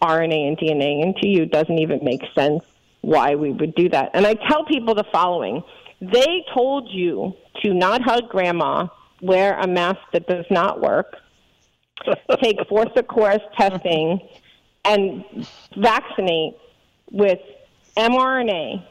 [0.00, 2.64] RNA and DNA into you doesn't even make sense
[3.02, 4.10] why we would do that.
[4.14, 5.62] And I tell people the following
[6.00, 8.88] they told you to not hug grandma,
[9.20, 11.16] wear a mask that does not work,
[12.42, 14.20] take force of course testing,
[14.84, 15.24] and
[15.76, 16.54] vaccinate
[17.10, 17.38] with
[17.96, 18.84] mRNA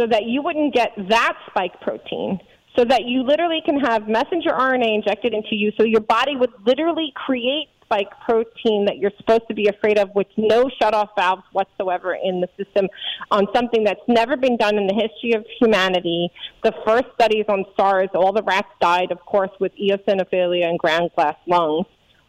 [0.00, 2.40] so that you wouldn't get that spike protein,
[2.76, 6.52] so that you literally can have messenger RNA injected into you, so your body would
[6.66, 11.42] literally create spike protein that you're supposed to be afraid of with no shutoff valves
[11.52, 12.88] whatsoever in the system
[13.30, 16.30] on something that's never been done in the history of humanity.
[16.64, 21.10] The first studies on SARS, all the rats died, of course, with eosinophilia and ground
[21.14, 21.86] glass lungs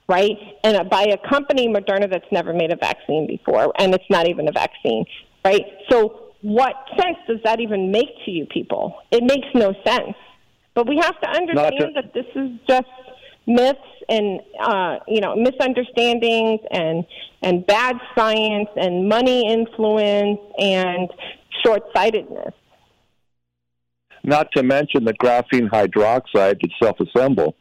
[0.10, 0.38] right?
[0.66, 4.28] And uh, by a company, Moderna, that's never made a vaccine before, and it's not
[4.28, 5.06] even a vaccine,
[5.46, 5.64] right?
[5.90, 8.96] So, what sense does that even make to you people?
[9.12, 10.16] It makes no sense.
[10.74, 12.88] But we have to understand to- that this is just
[13.46, 17.06] myths and uh, you know misunderstandings and
[17.42, 21.10] and bad science and money influence and
[21.64, 22.54] short-sightedness.
[24.24, 27.56] Not to mention the graphene hydroxide that self-assemble.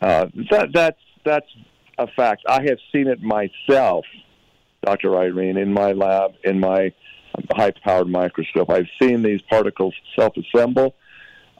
[0.00, 1.46] Uh, that that's that's
[1.98, 2.42] a fact.
[2.48, 4.06] I have seen it myself,
[4.82, 5.16] Dr.
[5.16, 6.92] Irene, in my lab, in my
[7.54, 8.70] high-powered microscope.
[8.70, 10.94] I've seen these particles self-assemble.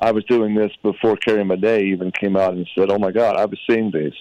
[0.01, 3.37] I was doing this before Carrie Madej even came out and said, "Oh my God,
[3.37, 4.15] I was seeing these,"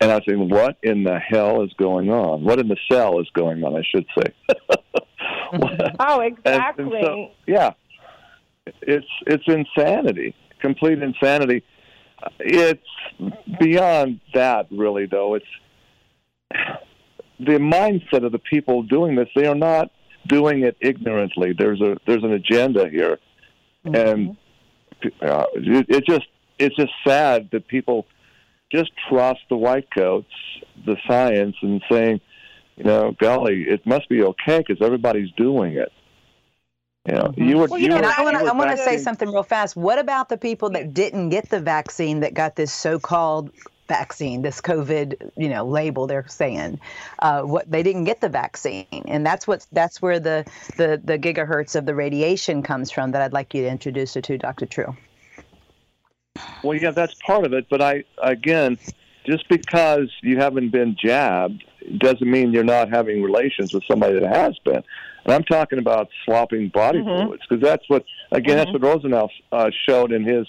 [0.00, 2.44] and I was thinking, "What in the hell is going on?
[2.44, 3.76] What in the cell is going on?
[3.76, 4.32] I should say."
[6.00, 6.84] Oh, exactly.
[6.84, 7.70] and so, yeah,
[8.82, 11.62] it's it's insanity, complete insanity.
[12.40, 12.82] It's
[13.60, 15.06] beyond that, really.
[15.06, 15.46] Though it's
[17.38, 19.28] the mindset of the people doing this.
[19.34, 19.90] They are not
[20.26, 21.54] doing it ignorantly.
[21.56, 23.18] There's a there's an agenda here,
[23.84, 24.32] and mm-hmm.
[25.22, 26.26] Uh, it, it just
[26.58, 28.06] it's just sad that people
[28.70, 30.32] just trust the white coats,
[30.84, 32.20] the science, and saying,
[32.76, 35.92] you know, golly, it must be okay because everybody's doing it.
[37.06, 37.42] You know, mm-hmm.
[37.42, 37.66] you were.
[37.68, 38.44] Well, you, know, were, I want to.
[38.44, 39.76] I want to say something real fast.
[39.76, 43.50] What about the people that didn't get the vaccine that got this so-called
[43.86, 46.80] vaccine, this COVID, you know, label they're saying,
[47.20, 50.44] uh, what they didn't get the vaccine, and that's what that's where the
[50.76, 53.12] the the gigahertz of the radiation comes from.
[53.12, 54.66] That I'd like you to introduce it to, Dr.
[54.66, 54.96] True.
[56.62, 58.78] Well, yeah, that's part of it, but I again,
[59.24, 61.64] just because you haven't been jabbed
[61.98, 64.82] doesn't mean you're not having relations with somebody that has been.
[65.24, 67.26] And I'm talking about swapping body mm-hmm.
[67.26, 68.72] fluids because that's what again mm-hmm.
[68.72, 70.46] that's what Rosenau uh, showed in his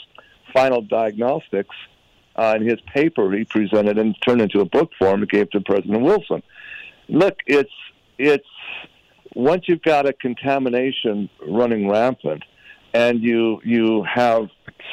[0.54, 1.76] final diagnostics
[2.38, 5.62] uh, in his paper he presented and turned into a book form and gave to
[5.62, 6.44] President Wilson.
[7.10, 7.72] Look, it's
[8.18, 8.48] it's
[9.36, 12.44] once you've got a contamination running rampant,
[12.94, 14.50] and you you have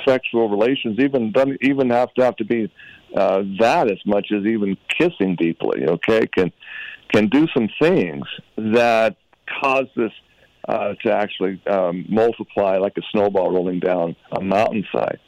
[0.07, 2.71] sexual relations, even doesn't even have to have to be
[3.17, 5.87] uh, that as much as even kissing deeply.
[5.87, 6.53] Okay, can
[7.13, 8.27] can do some things
[8.57, 9.17] that
[9.61, 10.13] cause this
[10.69, 15.19] uh, to actually um, multiply like a snowball rolling down a mountainside.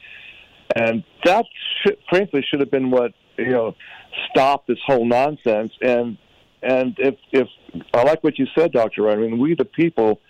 [0.77, 1.47] And that,
[1.83, 3.75] should, frankly, should have been what you know
[4.31, 5.73] stopped this whole nonsense.
[5.81, 6.19] And
[6.63, 7.49] and if if
[7.95, 10.21] I like what you said, Doctor, I mean, we the people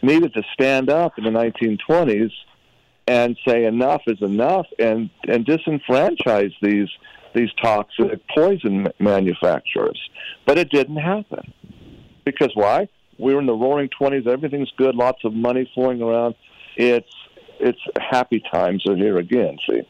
[0.00, 2.30] needed to stand up in the 1920s
[3.06, 6.88] and say enough is enough, and and disenfranchise these
[7.34, 10.00] these toxic poison manufacturers.
[10.46, 11.52] But it didn't happen
[12.24, 12.88] because why?
[13.18, 14.26] We were in the Roaring Twenties.
[14.26, 14.94] Everything's good.
[14.94, 16.36] Lots of money flowing around.
[16.76, 17.12] It's
[17.60, 19.58] it's happy times are here again.
[19.68, 19.82] See.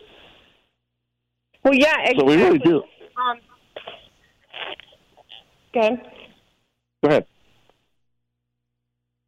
[1.65, 2.01] Well, yeah.
[2.01, 2.19] Exactly.
[2.19, 2.83] So we really do.
[3.17, 3.39] Um,
[5.73, 6.01] good.
[7.03, 7.27] Go ahead.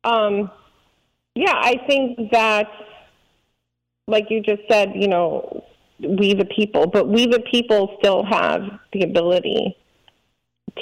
[0.04, 0.50] Um,
[1.34, 2.68] yeah, I think that,
[4.08, 5.64] like you just said, you know,
[6.00, 8.62] we the people, but we the people still have
[8.92, 9.76] the ability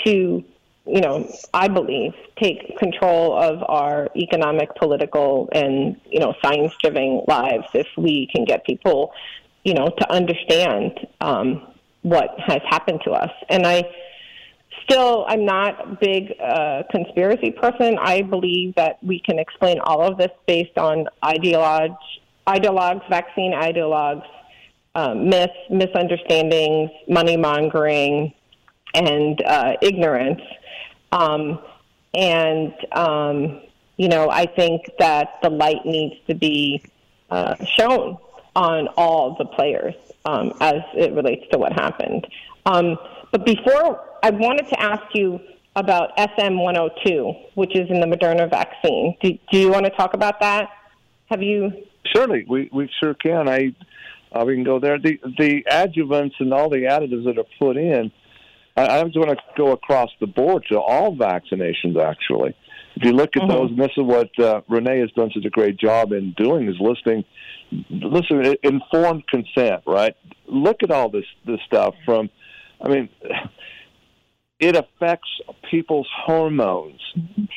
[0.05, 0.43] to
[0.87, 2.13] you know, I believe,
[2.43, 8.65] take control of our economic, political, and you know, science-driven lives if we can get
[8.65, 9.13] people,
[9.65, 13.31] you know, to understand um, what has happened to us.
[13.49, 13.85] And I
[14.85, 17.99] still, I'm not a big uh, conspiracy person.
[18.01, 21.99] I believe that we can explain all of this based on ideologues,
[22.47, 24.27] ideologues, vaccine ideologues,
[24.95, 28.35] um, myths, misunderstandings, money mongering,
[28.95, 30.41] and uh, ignorance.
[31.13, 31.61] Um,
[32.15, 33.61] and, um,
[33.97, 36.83] you know, I think that the light needs to be
[37.31, 38.19] uh, shown
[38.57, 39.95] on all the players
[40.25, 42.27] um, as it relates to what happened.
[42.67, 42.99] Um,
[43.31, 45.41] but before, I wanted to ask you
[45.77, 49.17] about SM102, which is in the Moderna vaccine.
[49.23, 50.69] Do, do you want to talk about that?
[51.27, 51.87] Have you?
[52.13, 53.49] Certainly, we, we sure can.
[53.49, 53.75] I
[54.33, 54.99] uh, we can go there.
[54.99, 58.11] The the adjuvants and all the additives that are put in
[58.81, 62.57] I, I just want to go across the board to all vaccinations, actually.
[62.97, 63.51] If you look at mm-hmm.
[63.51, 66.69] those, and this is what uh, Renee has done such a great job in doing,
[66.69, 67.25] is listing,
[67.91, 70.15] listen, informed consent, right?
[70.47, 72.31] Look at all this this stuff from,
[72.81, 73.09] I mean,
[74.59, 75.29] it affects
[75.71, 77.01] people's hormones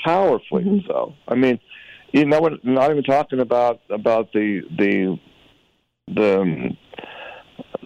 [0.05, 0.63] powerfully.
[0.63, 0.88] Mm-hmm.
[0.88, 1.59] So, I mean,
[2.11, 5.19] you know, we're not even talking about about the the
[6.07, 6.76] the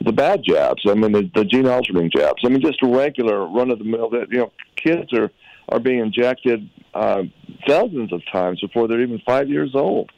[0.03, 0.83] the bad jabs.
[0.87, 2.41] I mean, the, the gene altering jabs.
[2.45, 4.09] I mean, just regular run of the mill.
[4.09, 5.31] That you know, kids are
[5.69, 7.23] are being injected uh,
[7.65, 10.11] dozens of times before they're even five years old.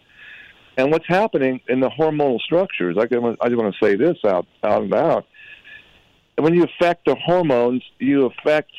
[0.78, 2.96] And what's happening in the hormonal structures?
[2.98, 5.26] I, can, I just want to say this out out and out.
[6.38, 8.72] When you affect the hormones, you affect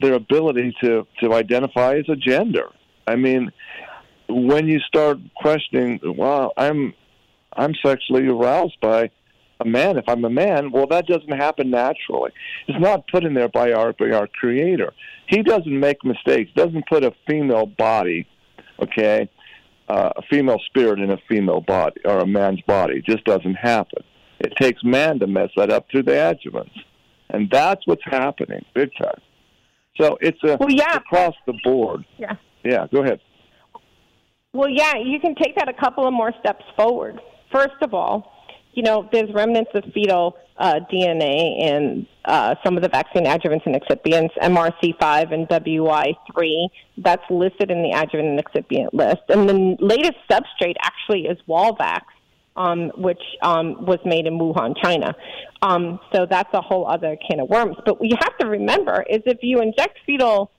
[0.00, 2.70] their ability to to identify as a gender.
[3.06, 3.50] I mean,
[4.28, 6.94] when you start questioning, well, I'm
[7.54, 9.10] I'm sexually aroused by
[9.60, 12.30] a man, if I'm a man, well, that doesn't happen naturally.
[12.66, 14.92] It's not put in there by our by our Creator.
[15.26, 16.50] He doesn't make mistakes.
[16.54, 18.26] Doesn't put a female body,
[18.80, 19.28] okay,
[19.88, 22.98] uh, a female spirit in a female body or a man's body.
[22.98, 24.04] It just doesn't happen.
[24.40, 26.78] It takes man to mess that up through the adjuvants,
[27.30, 29.20] and that's what's happening big time.
[30.00, 30.96] So it's a well, yeah.
[30.96, 32.04] across the board.
[32.18, 32.36] Yeah.
[32.64, 32.86] Yeah.
[32.92, 33.20] Go ahead.
[34.52, 37.20] Well, yeah, you can take that a couple of more steps forward.
[37.52, 38.32] First of all,
[38.78, 43.66] you know, there's remnants of fetal uh, DNA in uh, some of the vaccine adjuvants
[43.66, 46.68] and excipients, MRC5 and WY3.
[46.98, 49.22] That's listed in the adjuvant and excipient list.
[49.30, 52.02] And the latest substrate actually is Walvax,
[52.54, 55.12] um, which um, was made in Wuhan, China.
[55.60, 57.78] Um, so that's a whole other can of worms.
[57.84, 60.52] But what you have to remember is if you inject fetal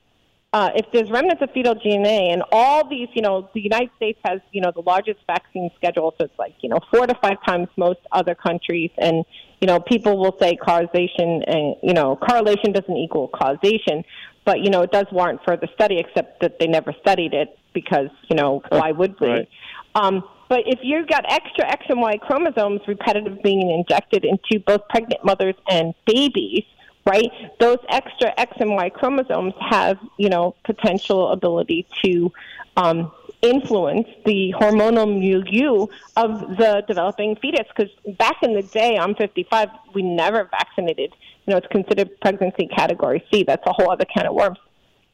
[0.52, 4.18] uh, if there's remnants of fetal DNA and all these, you know, the United States
[4.24, 7.36] has, you know, the largest vaccine schedule, so it's like, you know, four to five
[7.46, 8.90] times most other countries.
[8.98, 9.24] And,
[9.60, 14.02] you know, people will say causation and, you know, correlation doesn't equal causation,
[14.44, 18.10] but, you know, it does warrant further study, except that they never studied it because,
[18.28, 19.28] you know, why would we?
[19.28, 19.48] Right.
[19.94, 24.80] Um, but if you've got extra X and Y chromosomes repetitive being injected into both
[24.88, 26.64] pregnant mothers and babies,
[27.06, 27.30] right?
[27.58, 32.32] Those extra X and Y chromosomes have, you know, potential ability to
[32.76, 35.86] um, influence the hormonal milieu
[36.16, 37.66] of the developing fetus.
[37.74, 41.12] Because back in the day, I'm 55, we never vaccinated.
[41.46, 43.44] You know, it's considered pregnancy category C.
[43.44, 44.58] That's a whole other can of worms.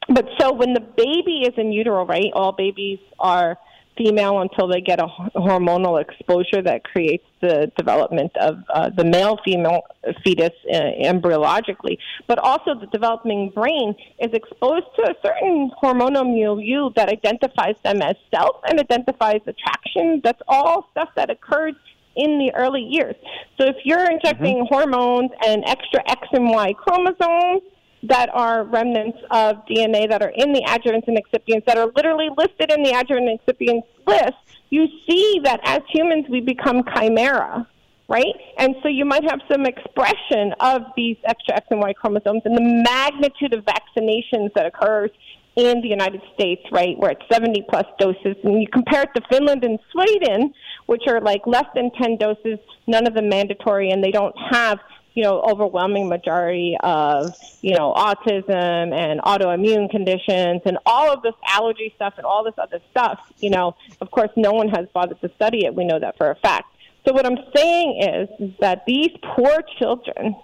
[0.09, 2.31] But so when the baby is in utero, right?
[2.33, 3.59] All babies are
[3.97, 9.39] female until they get a hormonal exposure that creates the development of uh, the male
[9.45, 9.83] female
[10.25, 16.91] fetus uh, embryologically, but also the developing brain is exposed to a certain hormonal milieu
[16.97, 20.21] that identifies them as self and identifies attraction.
[20.25, 21.75] That's all stuff that occurs
[22.17, 23.15] in the early years.
[23.59, 24.75] So if you're injecting mm-hmm.
[24.75, 27.63] hormones and extra X and Y chromosomes,
[28.03, 32.29] that are remnants of DNA that are in the adjuvants and excipients that are literally
[32.37, 34.37] listed in the adjuvant and excipients list,
[34.71, 37.67] you see that as humans we become chimera,
[38.09, 38.35] right?
[38.59, 42.57] And so you might have some expression of these extra X and Y chromosomes and
[42.57, 45.11] the magnitude of vaccinations that occurs
[45.57, 49.23] in the United States, right, where it's 70 plus doses, and you compare it to
[49.31, 50.53] Finland and Sweden,
[50.85, 54.79] which are like less than 10 doses, none of them mandatory, and they don't have
[55.17, 61.33] you know, overwhelming majority of, you know, autism and autoimmune conditions and all of this
[61.49, 65.19] allergy stuff and all this other stuff, you know, of course, no one has bothered
[65.23, 65.75] to study it.
[65.75, 66.67] We know that for a fact.
[67.07, 70.37] So what I'm saying is, is that these poor children,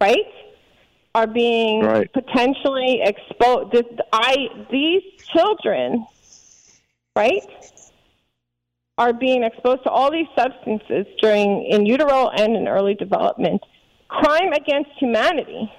[0.00, 0.16] right,
[1.14, 2.10] are being right.
[2.14, 3.72] potentially exposed.
[3.72, 6.06] This, I, these children,
[7.14, 7.42] right,
[9.00, 13.62] are being exposed to all these substances during in utero and in early development.
[14.08, 15.72] Crime against humanity.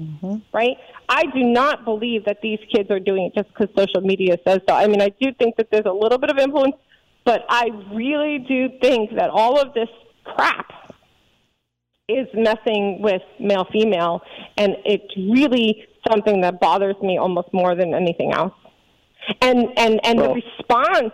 [0.00, 0.36] Mm-hmm.
[0.52, 0.76] Right?
[1.08, 4.60] I do not believe that these kids are doing it just because social media says
[4.68, 4.76] so.
[4.76, 6.76] I mean, I do think that there's a little bit of influence,
[7.24, 9.88] but I really do think that all of this
[10.24, 10.70] crap
[12.08, 14.22] is messing with male female,
[14.56, 18.54] and it's really something that bothers me almost more than anything else.
[19.42, 21.12] And and and well, the response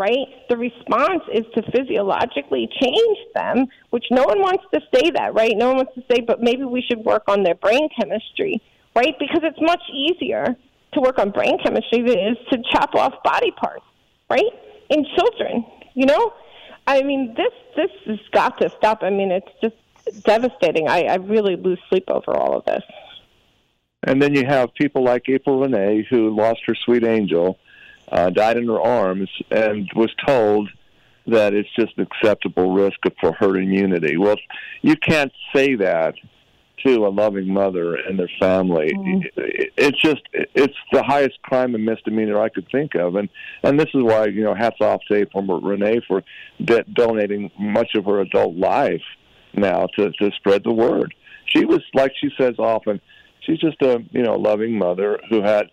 [0.00, 0.26] right?
[0.48, 5.52] The response is to physiologically change them, which no one wants to say that, right?
[5.54, 8.62] No one wants to say, but maybe we should work on their brain chemistry,
[8.96, 9.14] right?
[9.18, 10.56] Because it's much easier
[10.94, 13.84] to work on brain chemistry than it is to chop off body parts,
[14.30, 14.52] right?
[14.88, 16.32] In children, you know?
[16.86, 19.02] I mean, this this has got to stop.
[19.02, 19.76] I mean, it's just
[20.24, 20.88] devastating.
[20.88, 22.82] I, I really lose sleep over all of this.
[24.02, 27.58] And then you have people like April Renee, who lost her sweet angel,
[28.10, 30.68] uh, died in her arms and was told
[31.26, 34.16] that it's just an acceptable risk for herd immunity.
[34.16, 34.36] Well,
[34.82, 36.14] you can't say that
[36.84, 38.92] to a loving mother and their family.
[38.94, 39.26] Mm-hmm.
[39.76, 43.28] It's just it's the highest crime and misdemeanor I could think of, and
[43.62, 46.22] and this is why you know hats off to April Renee for
[46.64, 49.02] de- donating much of her adult life
[49.54, 51.14] now to to spread the word.
[51.46, 53.00] She was like she says often,
[53.40, 55.70] she's just a you know loving mother who had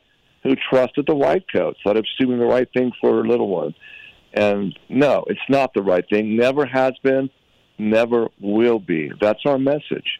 [0.47, 3.49] who trusted the white coats, thought it was doing the right thing for her little
[3.49, 3.75] one.
[4.33, 6.37] And no, it's not the right thing.
[6.37, 7.29] Never has been,
[7.77, 9.11] never will be.
[9.19, 10.19] That's our message.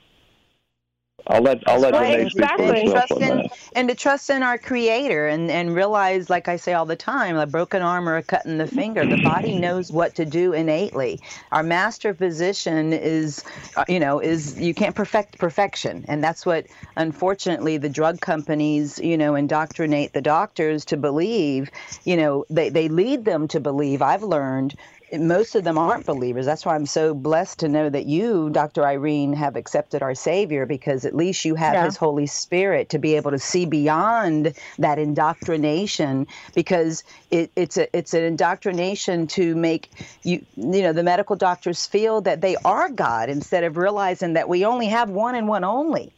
[1.30, 2.67] I'll let I'll let right, Renee exactly.
[2.67, 6.55] speak for trust in, and to trust in our Creator and and realize, like I
[6.55, 9.55] say all the time, a broken arm or a cut in the finger, the body
[9.55, 11.19] knows what to do innately.
[11.51, 13.43] Our master physician is,
[13.75, 18.99] uh, you know, is you can't perfect perfection, and that's what unfortunately the drug companies,
[18.99, 21.69] you know, indoctrinate the doctors to believe.
[22.05, 24.01] You know, they they lead them to believe.
[24.01, 24.75] I've learned
[25.14, 26.45] most of them aren't believers.
[26.45, 28.86] That's why I'm so blessed to know that you, Dr.
[28.86, 31.86] Irene, have accepted our Savior because at least you have yeah.
[31.86, 37.95] His Holy Spirit to be able to see beyond that indoctrination because it, it's a
[37.97, 39.89] it's an indoctrination to make
[40.24, 44.49] you you know the medical doctors feel that they are God instead of realizing that
[44.49, 46.12] we only have one and one only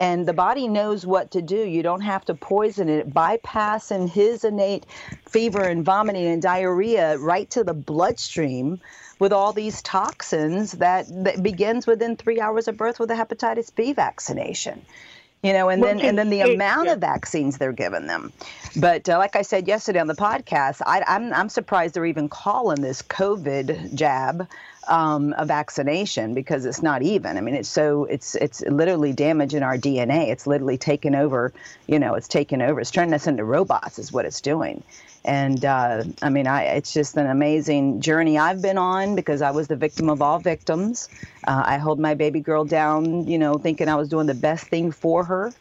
[0.00, 1.56] and the body knows what to do.
[1.56, 4.86] You don't have to poison it, bypassing his innate
[5.26, 8.80] fever and vomiting and diarrhea right to the bloodstream
[9.18, 13.74] with all these toxins that, that begins within three hours of birth with a hepatitis
[13.74, 14.82] B vaccination
[15.42, 18.32] you know and then and then the amount of vaccines they're giving them.
[18.76, 22.28] But uh, like i said yesterday on the podcast I, I'm, I'm surprised they're even
[22.28, 24.48] calling this covid jab
[24.88, 27.36] um, a vaccination because it's not even.
[27.36, 30.28] I mean, it's so it's it's literally damaging our DNA.
[30.28, 31.52] It's literally taken over.
[31.86, 32.80] You know, it's taken over.
[32.80, 33.98] It's turning us into robots.
[33.98, 34.82] Is what it's doing.
[35.24, 39.50] And uh, I mean, I, it's just an amazing journey I've been on because I
[39.50, 41.08] was the victim of all victims.
[41.46, 44.68] Uh, I held my baby girl down, you know, thinking I was doing the best
[44.68, 45.52] thing for her,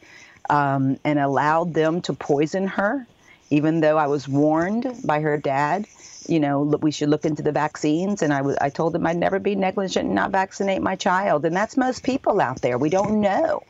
[0.49, 3.07] um, and allowed them to poison her,
[3.49, 5.85] even though I was warned by her dad
[6.29, 8.21] you know, we should look into the vaccines.
[8.21, 11.45] And I, w- I told them I'd never be negligent and not vaccinate my child.
[11.45, 12.77] And that's most people out there.
[12.77, 13.63] We don't know.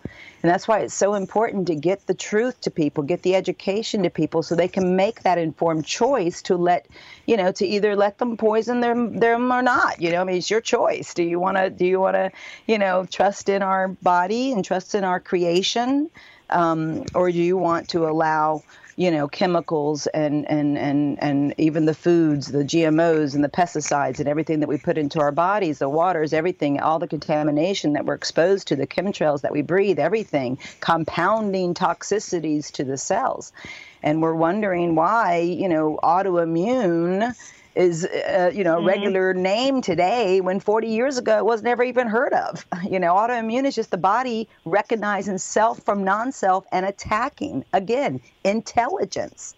[0.44, 4.04] And that's why it's so important to get the truth to people, get the education
[4.04, 6.88] to people so they can make that informed choice to let,
[7.26, 10.00] you know, to either let them poison them, them or not.
[10.00, 11.16] You know, I mean, it's your choice.
[11.16, 12.32] Do you want to, do you want to,
[12.68, 16.10] you know, trust in our body and trust in our creation?
[16.50, 18.64] Um, or do you want to allow,
[18.98, 24.20] you know chemicals and and and and even the foods the gmos and the pesticides
[24.20, 28.06] and everything that we put into our bodies the waters everything all the contamination that
[28.06, 33.52] we're exposed to the chemtrails that we breathe everything compounding toxicities to the cells.
[34.04, 37.36] And we're wondering why you know autoimmune
[37.78, 38.88] is uh, you know a mm-hmm.
[38.88, 43.14] regular name today when 40 years ago it was never even heard of you know
[43.14, 49.54] autoimmune is just the body recognizing self from non-self and attacking again intelligence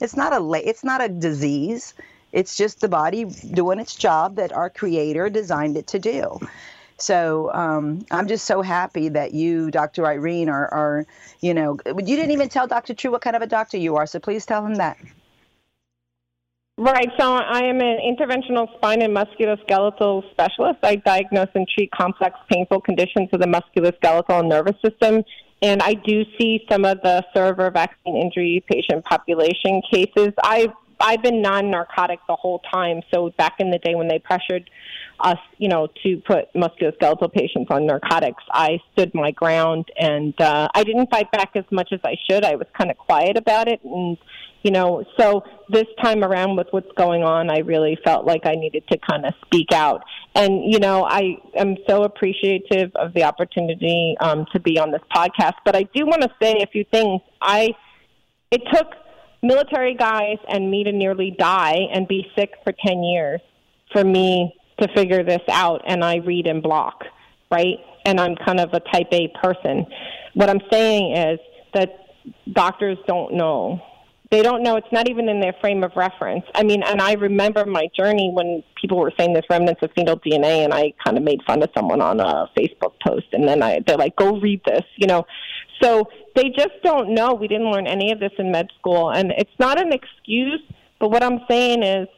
[0.00, 1.94] it's not a it's not a disease
[2.32, 6.38] it's just the body doing its job that our creator designed it to do
[6.96, 10.06] so um, I'm just so happy that you, Dr.
[10.06, 11.06] Irene, are, are,
[11.40, 12.94] you know, you didn't even tell Dr.
[12.94, 14.06] True what kind of a doctor you are.
[14.06, 14.96] So please tell him that.
[16.76, 17.08] Right.
[17.18, 20.80] So I am an interventional spine and musculoskeletal specialist.
[20.82, 25.22] I diagnose and treat complex, painful conditions of the musculoskeletal and nervous system.
[25.62, 30.32] And I do see some of the server vaccine injury patient population cases.
[30.42, 33.02] I've I've been non-narcotic the whole time.
[33.12, 34.70] So back in the day when they pressured
[35.20, 40.68] us, you know, to put musculoskeletal patients on narcotics, I stood my ground and uh,
[40.74, 42.44] I didn't fight back as much as I should.
[42.44, 44.18] I was kind of quiet about it and
[44.64, 48.54] you know, so this time around with what's going on, I really felt like I
[48.54, 50.02] needed to kind of speak out.
[50.34, 55.02] And, you know, I am so appreciative of the opportunity um, to be on this
[55.14, 55.52] podcast.
[55.66, 57.20] But I do want to say a few things.
[57.42, 57.74] I,
[58.50, 58.86] it took
[59.44, 63.40] military guys and me to nearly die and be sick for 10 years
[63.92, 65.82] for me to figure this out.
[65.86, 67.04] And I read and block,
[67.50, 67.78] right?
[68.04, 69.86] And I'm kind of a type A person.
[70.34, 71.38] What I'm saying is
[71.74, 71.90] that
[72.52, 73.80] doctors don't know
[74.34, 76.44] they don't know it's not even in their frame of reference.
[76.56, 80.18] I mean, and I remember my journey when people were saying there's remnants of fetal
[80.18, 83.62] DNA, and I kind of made fun of someone on a Facebook post, and then
[83.62, 85.24] I they're like, "Go read this," you know.
[85.82, 87.34] So they just don't know.
[87.34, 90.60] We didn't learn any of this in med school, and it's not an excuse.
[91.00, 92.08] But what I'm saying is,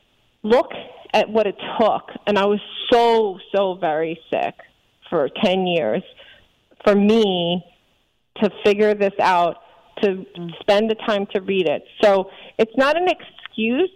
[0.42, 0.70] look
[1.14, 4.54] at what it took, and I was so so very sick
[5.08, 6.02] for ten years
[6.84, 7.64] for me
[8.42, 9.56] to figure this out
[10.02, 10.48] to mm-hmm.
[10.60, 11.82] spend the time to read it.
[12.02, 13.90] So it's not an excuse,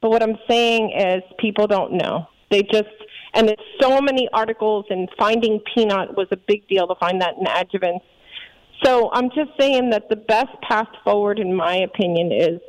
[0.00, 2.26] but what I'm saying is people don't know.
[2.50, 2.88] They just
[3.34, 7.34] and it's so many articles and finding peanut was a big deal to find that
[7.38, 8.02] in adjuvants.
[8.84, 12.60] So I'm just saying that the best path forward in my opinion is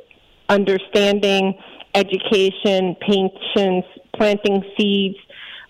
[0.48, 1.54] understanding,
[1.94, 3.84] education, patience,
[4.16, 5.16] planting seeds,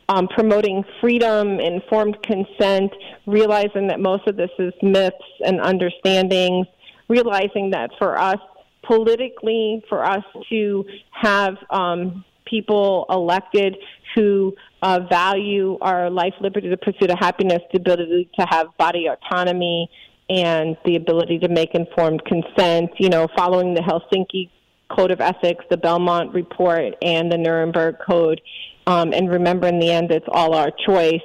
[0.08, 2.92] um, promoting freedom, informed consent,
[3.26, 5.16] realizing that most of this is myths
[5.46, 6.66] and understandings,
[7.08, 8.38] realizing that for us
[8.82, 13.76] politically, for us to have um, people elected
[14.14, 19.06] who uh, value our life, liberty, the pursuit of happiness, the ability to have body
[19.06, 19.88] autonomy,
[20.28, 24.50] and the ability to make informed consent, you know, following the Helsinki
[24.90, 28.40] Code of Ethics, the Belmont Report, and the Nuremberg Code.
[28.86, 31.22] Um, and remember, in the end, it's all our choice.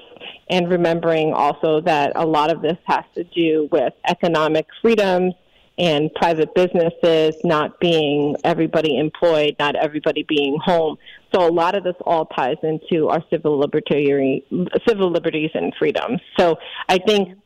[0.50, 5.34] And remembering also that a lot of this has to do with economic freedoms
[5.78, 10.97] and private businesses not being everybody employed, not everybody being home.
[11.34, 14.43] So a lot of this all ties into our civil liberty,
[14.88, 16.20] civil liberties and freedoms.
[16.38, 16.58] So
[16.89, 17.38] I think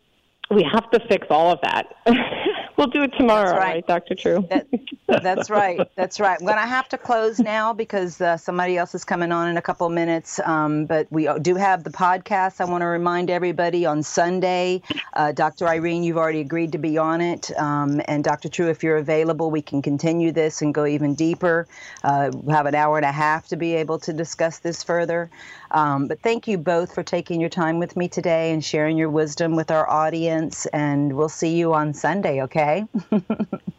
[0.54, 1.96] we have to fix all of that.
[2.78, 3.74] we'll do it tomorrow, that's right.
[3.76, 4.16] right, Dr.
[4.16, 4.48] True?
[4.50, 4.68] That,
[5.08, 5.80] that's right.
[5.96, 6.38] That's right.
[6.40, 9.58] I'm going to have to close now because uh, somebody else is coming on in
[9.58, 10.40] a couple minutes.
[10.40, 12.62] Um, but we do have the podcast.
[12.62, 14.82] I want to remind everybody on Sunday,
[15.14, 15.68] uh, Dr.
[15.68, 17.52] Irene, you've already agreed to be on it.
[17.60, 18.50] Um, and Dr.
[18.50, 21.68] True, if you're available, we can continue this and go even deeper.
[22.04, 25.30] Uh, we'll have an hour and a half to be able to discuss this further.
[25.72, 29.10] Um, but thank you both for taking your time with me today and sharing your
[29.10, 30.66] wisdom with our audience.
[30.68, 32.63] And we'll see you on Sunday, okay?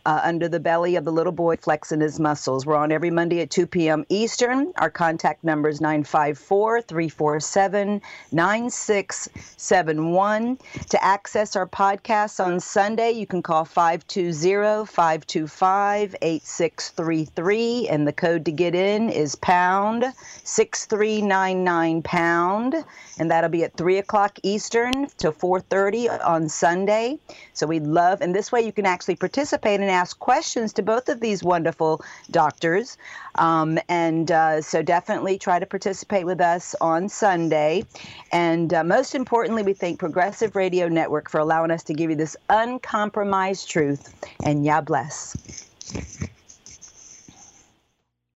[0.06, 2.66] uh, under the belly of the little boy flexing his muscles.
[2.66, 4.04] We're on every Monday at 2 p.m.
[4.08, 4.72] Eastern.
[4.76, 8.00] Our contact number is 954 347
[8.32, 10.58] 9671.
[10.90, 18.44] To access our podcast on Sunday, you can call 520 525 8633, and the code
[18.44, 20.04] to get in is pound
[20.44, 22.74] 6399 pound,
[23.18, 27.18] and that'll be at 3 o'clock Eastern to 4.30 on Sunday.
[27.52, 31.08] So we'd love, and this way you can actually participate and ask questions to both
[31.08, 32.98] of these wonderful doctors.
[33.36, 37.84] Um, and uh, so definitely try to participate with us on Sunday.
[38.30, 42.16] And uh, most importantly, we thank Progressive Radio Network for allowing us to give you
[42.16, 44.14] this uncompromised truth.
[44.44, 45.36] And ya bless.